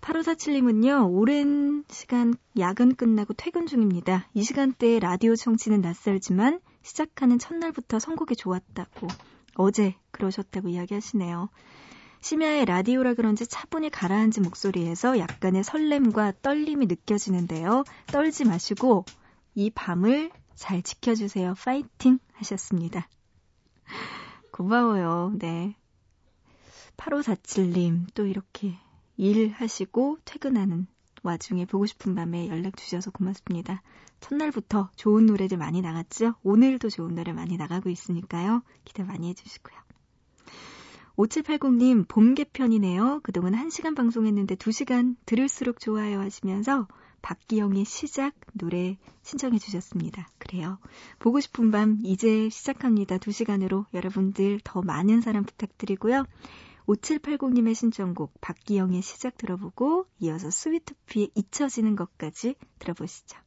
8547님은요, 0.01 1.09
오랜 1.11 1.83
시간 1.89 2.35
야근 2.59 2.95
끝나고 2.95 3.33
퇴근 3.33 3.65
중입니다. 3.65 4.27
이 4.33 4.43
시간대에 4.43 4.99
라디오 4.99 5.35
청취는 5.35 5.81
낯설지만 5.81 6.59
시작하는 6.83 7.39
첫날부터 7.39 7.97
선곡이 7.97 8.35
좋았다고 8.35 9.07
어제 9.55 9.95
그러셨다고 10.11 10.69
이야기하시네요. 10.69 11.49
심야의 12.21 12.65
라디오라 12.65 13.13
그런지 13.15 13.47
차분히 13.47 13.89
가라앉은 13.89 14.43
목소리에서 14.43 15.19
약간의 15.19 15.63
설렘과 15.63 16.33
떨림이 16.41 16.85
느껴지는데요. 16.87 17.83
떨지 18.07 18.45
마시고 18.45 19.05
이 19.55 19.69
밤을 19.69 20.31
잘 20.55 20.81
지켜주세요. 20.81 21.53
파이팅 21.55 22.19
하셨습니다. 22.33 23.07
고마워요. 24.51 25.33
네. 25.37 25.75
8547님, 26.97 28.07
또 28.13 28.25
이렇게 28.25 28.77
일하시고 29.17 30.19
퇴근하는 30.25 30.87
와중에 31.23 31.65
보고 31.65 31.85
싶은 31.85 32.15
밤에 32.15 32.47
연락 32.47 32.77
주셔서 32.77 33.11
고맙습니다. 33.11 33.81
첫날부터 34.19 34.89
좋은 34.95 35.25
노래들 35.25 35.57
많이 35.57 35.81
나갔죠? 35.81 36.35
오늘도 36.43 36.89
좋은 36.89 37.15
노래 37.15 37.33
많이 37.33 37.57
나가고 37.57 37.89
있으니까요. 37.89 38.63
기대 38.83 39.03
많이 39.03 39.29
해주시고요. 39.29 39.75
5780님, 41.17 42.07
봄 42.07 42.35
개편이네요. 42.35 43.21
그동안 43.23 43.53
1시간 43.53 43.95
방송했는데 43.95 44.55
2시간 44.55 45.15
들을수록 45.25 45.79
좋아요 45.79 46.19
하시면서 46.19 46.87
박기영의 47.21 47.85
시작 47.85 48.35
노래 48.53 48.97
신청해 49.23 49.57
주셨습니다. 49.57 50.27
그래요. 50.37 50.77
보고 51.17 51.39
싶은 51.39 51.71
밤 51.71 51.99
이제 52.03 52.49
시작합니다. 52.49 53.17
2시간으로 53.17 53.85
여러분들 53.93 54.59
더 54.63 54.81
많은 54.81 55.21
사랑 55.21 55.43
부탁드리고요. 55.43 56.25
5780님의 56.87 57.73
신청곡 57.73 58.39
박기영의 58.41 59.01
시작 59.01 59.37
들어보고 59.37 60.05
이어서 60.19 60.49
스위트피의 60.51 61.31
잊혀지는 61.35 61.95
것까지 61.95 62.55
들어보시죠. 62.79 63.39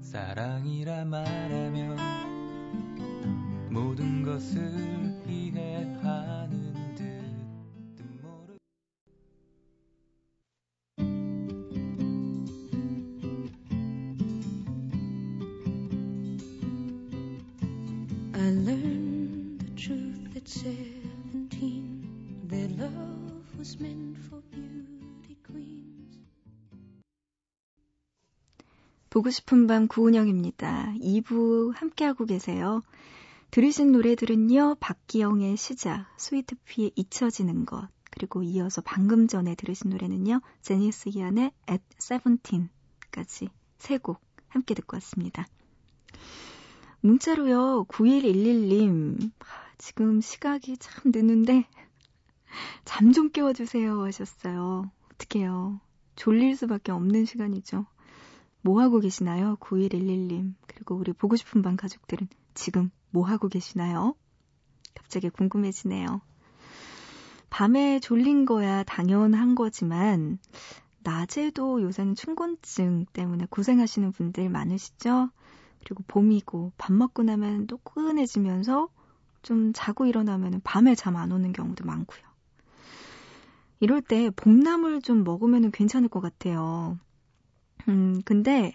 사랑이라 0.00 1.04
말하면 1.04 2.27
모든 3.78 4.24
것을 4.24 4.60
이해하는 5.28 6.94
듯 6.96 7.22
모르 8.20 8.58
I 18.32 18.50
learned 18.50 19.60
the 19.60 19.70
truth 19.76 20.36
at 20.36 20.48
17 20.48 22.48
that 22.48 22.72
love 22.80 23.56
was 23.56 23.76
meant 23.80 24.18
for 24.26 24.42
beauty 24.50 25.36
queens 25.46 26.18
보고 29.08 29.30
싶은 29.30 29.68
밤 29.68 29.86
구은영입니다. 29.86 30.94
2부 31.00 31.74
함께하고 31.76 32.26
계세요. 32.26 32.82
들으신 33.50 33.92
노래들은요, 33.92 34.76
박기영의 34.80 35.56
시작, 35.56 36.06
스위트피의 36.18 36.92
잊혀지는 36.96 37.64
것, 37.64 37.88
그리고 38.10 38.42
이어서 38.42 38.82
방금 38.82 39.26
전에 39.26 39.54
들으신 39.54 39.90
노래는요, 39.90 40.40
제니스 40.62 41.08
이안의 41.14 41.52
At 41.70 41.82
Seventeen까지 42.00 43.48
세 43.78 43.98
곡 43.98 44.20
함께 44.48 44.74
듣고 44.74 44.96
왔습니다. 44.96 45.46
문자로요, 47.00 47.84
9111님, 47.88 49.30
지금 49.78 50.20
시각이 50.20 50.76
참 50.78 51.04
늦는데, 51.06 51.66
잠 52.84 53.12
좀 53.12 53.30
깨워주세요 53.30 54.02
하셨어요. 54.04 54.90
어떡해요. 55.14 55.80
졸릴 56.16 56.56
수밖에 56.56 56.92
없는 56.92 57.24
시간이죠. 57.24 57.86
뭐 58.62 58.80
하고 58.82 58.98
계시나요? 59.00 59.56
9111님. 59.60 60.54
그리고 60.66 60.96
우리 60.96 61.12
보고 61.12 61.36
싶은 61.36 61.62
방 61.62 61.76
가족들은 61.76 62.28
지금 62.54 62.90
뭐 63.10 63.26
하고 63.26 63.48
계시나요? 63.48 64.14
갑자기 64.94 65.30
궁금해지네요. 65.30 66.20
밤에 67.50 68.00
졸린 68.00 68.44
거야 68.44 68.84
당연한 68.84 69.54
거지만, 69.54 70.38
낮에도 71.02 71.80
요새는 71.82 72.14
춘곤증 72.14 73.06
때문에 73.12 73.46
고생하시는 73.50 74.12
분들 74.12 74.50
많으시죠? 74.50 75.30
그리고 75.84 76.04
봄이고 76.08 76.72
밥 76.76 76.92
먹고 76.92 77.22
나면 77.22 77.66
노끈해지면서 77.68 78.88
좀 79.42 79.72
자고 79.74 80.06
일어나면 80.06 80.60
밤에 80.64 80.94
잠 80.94 81.16
안 81.16 81.32
오는 81.32 81.52
경우도 81.52 81.84
많고요. 81.84 82.20
이럴 83.80 84.02
때 84.02 84.30
봄나물 84.30 85.02
좀 85.02 85.24
먹으면 85.24 85.70
괜찮을 85.70 86.08
것 86.08 86.20
같아요. 86.20 86.98
음, 87.88 88.20
근데 88.24 88.72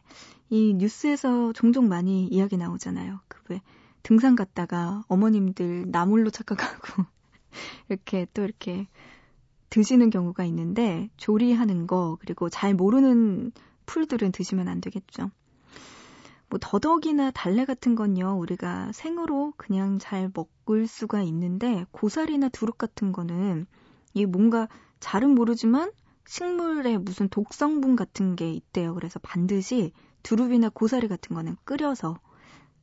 이 0.50 0.74
뉴스에서 0.76 1.54
종종 1.54 1.88
많이 1.90 2.26
이야기 2.28 2.58
나오잖아요. 2.58 3.20
그 3.28 3.44
왜 3.50 3.62
등산 4.04 4.36
갔다가 4.36 5.04
어머님들 5.08 5.86
나물로 5.88 6.30
착각하고 6.30 7.06
이렇게 7.90 8.28
또 8.34 8.44
이렇게 8.44 8.88
드시는 9.70 10.10
경우가 10.10 10.44
있는데 10.46 11.10
조리하는 11.18 11.88
거 11.88 12.18
그리고 12.20 12.50
잘 12.50 12.74
모르는 12.74 13.52
풀들은 13.86 14.32
드시면 14.32 14.68
안 14.68 14.82
되겠죠. 14.82 15.32
뭐 16.50 16.60
더덕이나 16.62 17.32
달래 17.32 17.66
같은 17.66 17.96
건요 17.96 18.38
우리가 18.38 18.92
생으로 18.92 19.54
그냥 19.58 19.98
잘 19.98 20.30
먹을 20.34 20.86
수가 20.86 21.24
있는데 21.24 21.86
고사리나 21.92 22.50
두릅 22.50 22.78
같은 22.78 23.12
거는 23.12 23.66
이 24.14 24.26
뭔가 24.26 24.68
잘은 25.00 25.34
모르지만 25.34 25.92
식물에 26.28 26.98
무슨 26.98 27.28
독성분 27.30 27.96
같은 27.96 28.36
게 28.36 28.52
있대요. 28.52 28.94
그래서 28.94 29.20
반드시 29.20 29.92
두릅이나 30.22 30.70
고사리 30.70 31.08
같은 31.08 31.36
거는 31.36 31.58
끓여서 31.66 32.20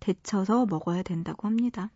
데쳐서 0.00 0.66
먹어야 0.66 1.02
된다고 1.02 1.46
합니다. 1.46 1.90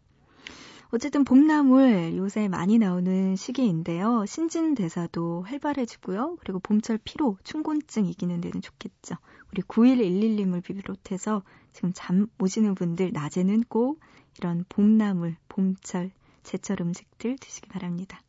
어쨌든 0.90 1.24
봄나물 1.24 2.16
요새 2.16 2.46
많이 2.46 2.78
나오는 2.78 3.34
시기인데요. 3.34 4.24
신진대사도 4.26 5.42
활발해지고요. 5.42 6.36
그리고 6.38 6.60
봄철 6.60 7.00
피로, 7.02 7.36
춘곤증 7.42 8.06
이기는 8.06 8.40
데는 8.40 8.60
좋겠죠. 8.60 9.16
우리 9.50 9.62
9111님을 9.62 10.62
비롯해서 10.62 11.42
지금 11.72 11.90
잠 11.94 12.28
오시는 12.38 12.76
분들 12.76 13.10
낮에는 13.12 13.64
꼭 13.68 13.98
이런 14.38 14.64
봄나물, 14.68 15.36
봄철, 15.48 16.12
제철 16.44 16.80
음식들 16.80 17.38
드시기 17.40 17.68
바랍니다. 17.68 18.22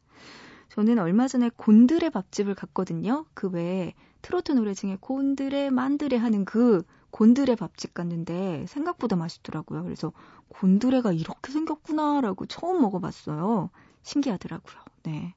저는 0.76 1.00
얼마 1.00 1.30
전에 1.30 1.50
곤드레 1.56 2.10
밥집을 2.10 2.54
갔거든요. 2.54 3.26
그 3.34 3.48
외에 3.48 3.94
트로트 4.22 4.52
노래 4.52 4.74
중에 4.74 4.98
곤드레, 5.00 5.70
만드레 5.70 6.18
하는 6.18 6.44
그 6.44 6.84
곤드레 7.12 7.56
밥집 7.56 7.94
갔는데 7.94 8.66
생각보다 8.68 9.16
맛있더라고요. 9.16 9.84
그래서 9.84 10.12
곤드레가 10.50 11.14
이렇게 11.14 11.54
생겼구나라고 11.54 12.46
처음 12.48 12.82
먹어봤어요. 12.82 13.70
신기하더라고요. 14.04 14.76
네. 15.04 15.34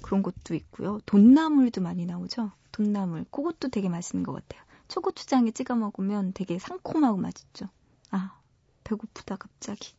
그런 0.00 0.22
것도 0.22 0.54
있고요. 0.54 0.98
돈나물도 1.04 1.82
많이 1.82 2.06
나오죠. 2.06 2.50
돈나물. 2.72 3.26
그것도 3.30 3.68
되게 3.68 3.90
맛있는 3.90 4.24
것 4.24 4.32
같아요. 4.32 4.62
초고추장에 4.88 5.50
찍어 5.50 5.74
먹으면 5.74 6.32
되게 6.32 6.58
상콤하고 6.58 7.18
맛있죠. 7.18 7.68
아, 8.10 8.40
배고프다 8.84 9.36
갑자기. 9.36 9.92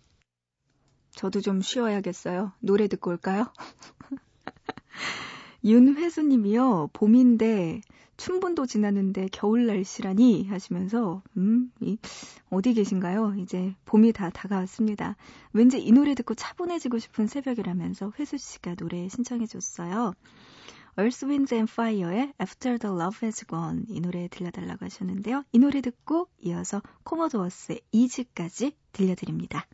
저도 1.12 1.40
좀 1.40 1.62
쉬어야겠어요. 1.62 2.54
노래 2.62 2.88
듣고 2.88 3.12
올까요? 3.12 3.46
윤회수님이요, 5.64 6.90
봄인데, 6.94 7.82
춘분도 8.18 8.66
지났는데 8.66 9.30
겨울 9.32 9.68
날씨라니 9.68 10.48
하시면서, 10.48 11.22
음, 11.38 11.72
이, 11.80 11.98
어디 12.50 12.74
계신가요? 12.74 13.36
이제 13.38 13.74
봄이 13.86 14.14
다 14.14 14.30
다가왔습니다. 14.30 15.16
왠지 15.54 15.82
이 15.82 15.92
노래 15.92 16.14
듣고 16.14 16.36
차분해지고 16.36 17.00
싶은 17.00 17.28
새벽이라면서 17.28 18.14
회수 18.20 18.38
씨가 18.38 18.76
노래 18.76 19.08
신청해줬어요. 19.10 20.14
Earth, 21.00 21.26
Wind 21.26 21.56
and 21.56 21.72
Fire의 21.72 22.34
After 22.40 22.78
the 22.78 22.94
Love 22.94 23.20
Has 23.24 23.46
Gone 23.48 23.86
이 23.88 24.02
노래 24.02 24.28
들려달라고 24.28 24.86
하셨는데요. 24.86 25.44
이 25.52 25.60
노래 25.60 25.82
듣고 25.82 26.28
이어서 26.42 26.82
코모도어스의 27.04 27.82
이즈까지 27.92 28.76
들려드립니다. 28.92 29.66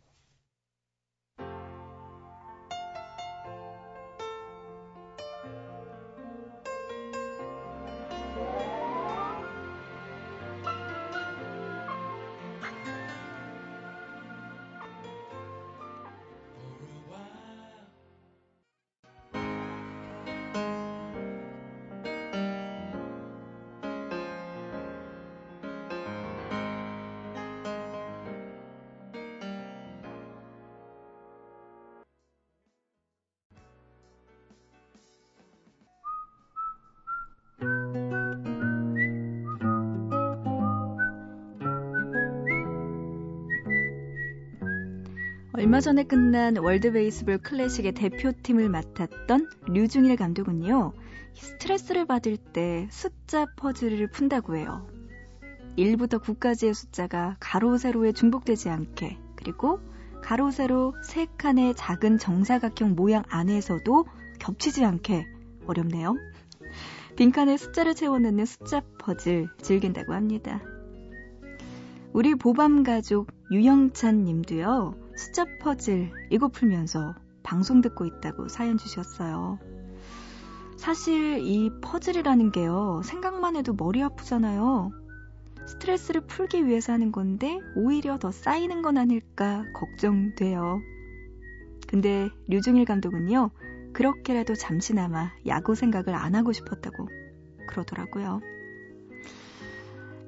얼마 45.67 45.81
전에 45.81 46.05
끝난 46.05 46.55
월드 46.55 46.93
베이스볼 46.93 47.39
클래식의 47.39 47.91
대표팀을 47.91 48.69
맡았던 48.69 49.49
류중일 49.67 50.15
감독은요, 50.15 50.93
스트레스를 51.33 52.05
받을 52.05 52.37
때 52.37 52.87
숫자 52.89 53.45
퍼즐을 53.57 54.09
푼다고 54.09 54.55
해요. 54.55 54.87
1부터 55.77 56.23
9까지의 56.23 56.73
숫자가 56.73 57.35
가로, 57.41 57.75
세로에 57.75 58.13
중복되지 58.13 58.69
않게, 58.69 59.17
그리고 59.35 59.81
가로, 60.23 60.51
세로 60.51 60.93
3칸의 61.03 61.73
작은 61.75 62.17
정사각형 62.17 62.95
모양 62.95 63.23
안에서도 63.27 64.05
겹치지 64.39 64.85
않게 64.85 65.25
어렵네요. 65.65 66.15
빈칸에 67.17 67.57
숫자를 67.57 67.93
채워넣는 67.93 68.45
숫자 68.45 68.81
퍼즐 68.99 69.49
즐긴다고 69.61 70.13
합니다. 70.13 70.61
우리 72.13 72.35
보밤 72.35 72.83
가족 72.83 73.27
유영찬 73.51 74.23
님도요, 74.23 75.06
숫자 75.17 75.45
퍼즐 75.59 76.11
이거 76.29 76.47
풀면서 76.47 77.15
방송 77.41 77.81
듣고 77.81 78.05
있다고 78.05 78.49
사연 78.49 78.77
주셨어요. 78.77 79.57
사실 80.77 81.39
이 81.39 81.71
퍼즐이라는 81.81 82.51
게요, 82.51 83.01
생각만 83.03 83.55
해도 83.55 83.73
머리 83.73 84.03
아프잖아요. 84.03 84.91
스트레스를 85.65 86.21
풀기 86.27 86.67
위해서 86.67 86.93
하는 86.93 87.11
건데, 87.11 87.59
오히려 87.75 88.19
더 88.19 88.31
쌓이는 88.31 88.83
건 88.83 88.97
아닐까 88.97 89.65
걱정돼요. 89.73 90.81
근데 91.87 92.29
류중일 92.47 92.85
감독은요, 92.85 93.49
그렇게라도 93.93 94.53
잠시나마 94.53 95.31
야구 95.47 95.73
생각을 95.73 96.13
안 96.13 96.35
하고 96.35 96.53
싶었다고 96.53 97.09
그러더라고요. 97.67 98.39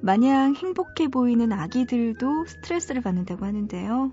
마냥 0.01 0.55
행복해 0.55 1.09
보이는 1.09 1.51
아기들도 1.51 2.45
스트레스를 2.47 3.03
받는다고 3.03 3.45
하는데요. 3.45 4.11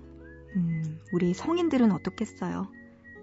음, 0.57 0.99
우리 1.13 1.33
성인들은 1.33 1.91
어떻겠어요? 1.91 2.67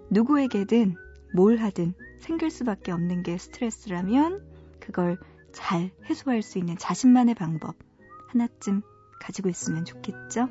누구에게든 0.09 0.95
뭘 1.33 1.57
하든 1.57 1.93
생길 2.19 2.49
수밖에 2.49 2.91
없는 2.91 3.23
게 3.23 3.37
스트레스라면 3.37 4.43
그걸 4.79 5.17
잘 5.51 5.91
해소할 6.09 6.41
수 6.41 6.57
있는 6.57 6.77
자신만의 6.77 7.35
방법 7.35 7.75
하나쯤 8.29 8.81
가지고 9.19 9.49
있으면 9.49 9.85
좋겠죠? 9.85 10.49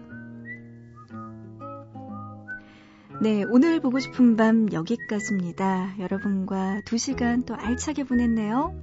네, 3.23 3.45
오늘 3.45 3.81
보고 3.81 4.01
싶은 4.01 4.37
밤 4.37 4.73
여기까지입니다. 4.73 5.99
여러분과 5.99 6.83
두 6.85 6.99
시간 6.99 7.45
또 7.45 7.55
알차게 7.55 8.05
보냈네요. 8.05 8.75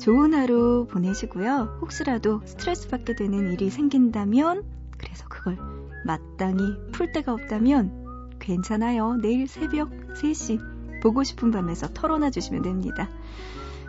좋은 0.00 0.32
하루 0.32 0.86
보내시고요. 0.90 1.78
혹시라도 1.82 2.40
스트레스 2.46 2.88
받게 2.88 3.14
되는 3.14 3.52
일이 3.52 3.68
생긴다면, 3.68 4.64
그래서 4.96 5.26
그걸 5.28 5.79
마땅히 6.04 6.62
풀 6.92 7.12
데가 7.12 7.32
없다면 7.32 8.38
괜찮아요. 8.38 9.16
내일 9.16 9.46
새벽 9.46 9.90
3시 10.14 11.00
보고 11.02 11.22
싶은 11.22 11.50
밤에서 11.50 11.88
털어놔 11.88 12.30
주시면 12.30 12.62
됩니다. 12.62 13.08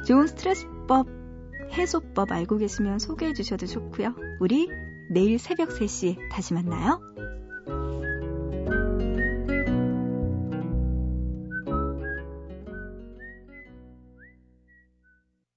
좋은 0.07 0.27
스트레스법, 0.27 1.07
해소법 1.73 2.31
알고 2.31 2.57
계시면 2.57 2.99
소개해 2.99 3.33
주셔도 3.33 3.65
좋고요. 3.65 4.13
우리 4.39 4.67
내일 5.09 5.39
새벽 5.39 5.69
3시에 5.69 6.17
다시 6.31 6.53
만나요. 6.53 7.10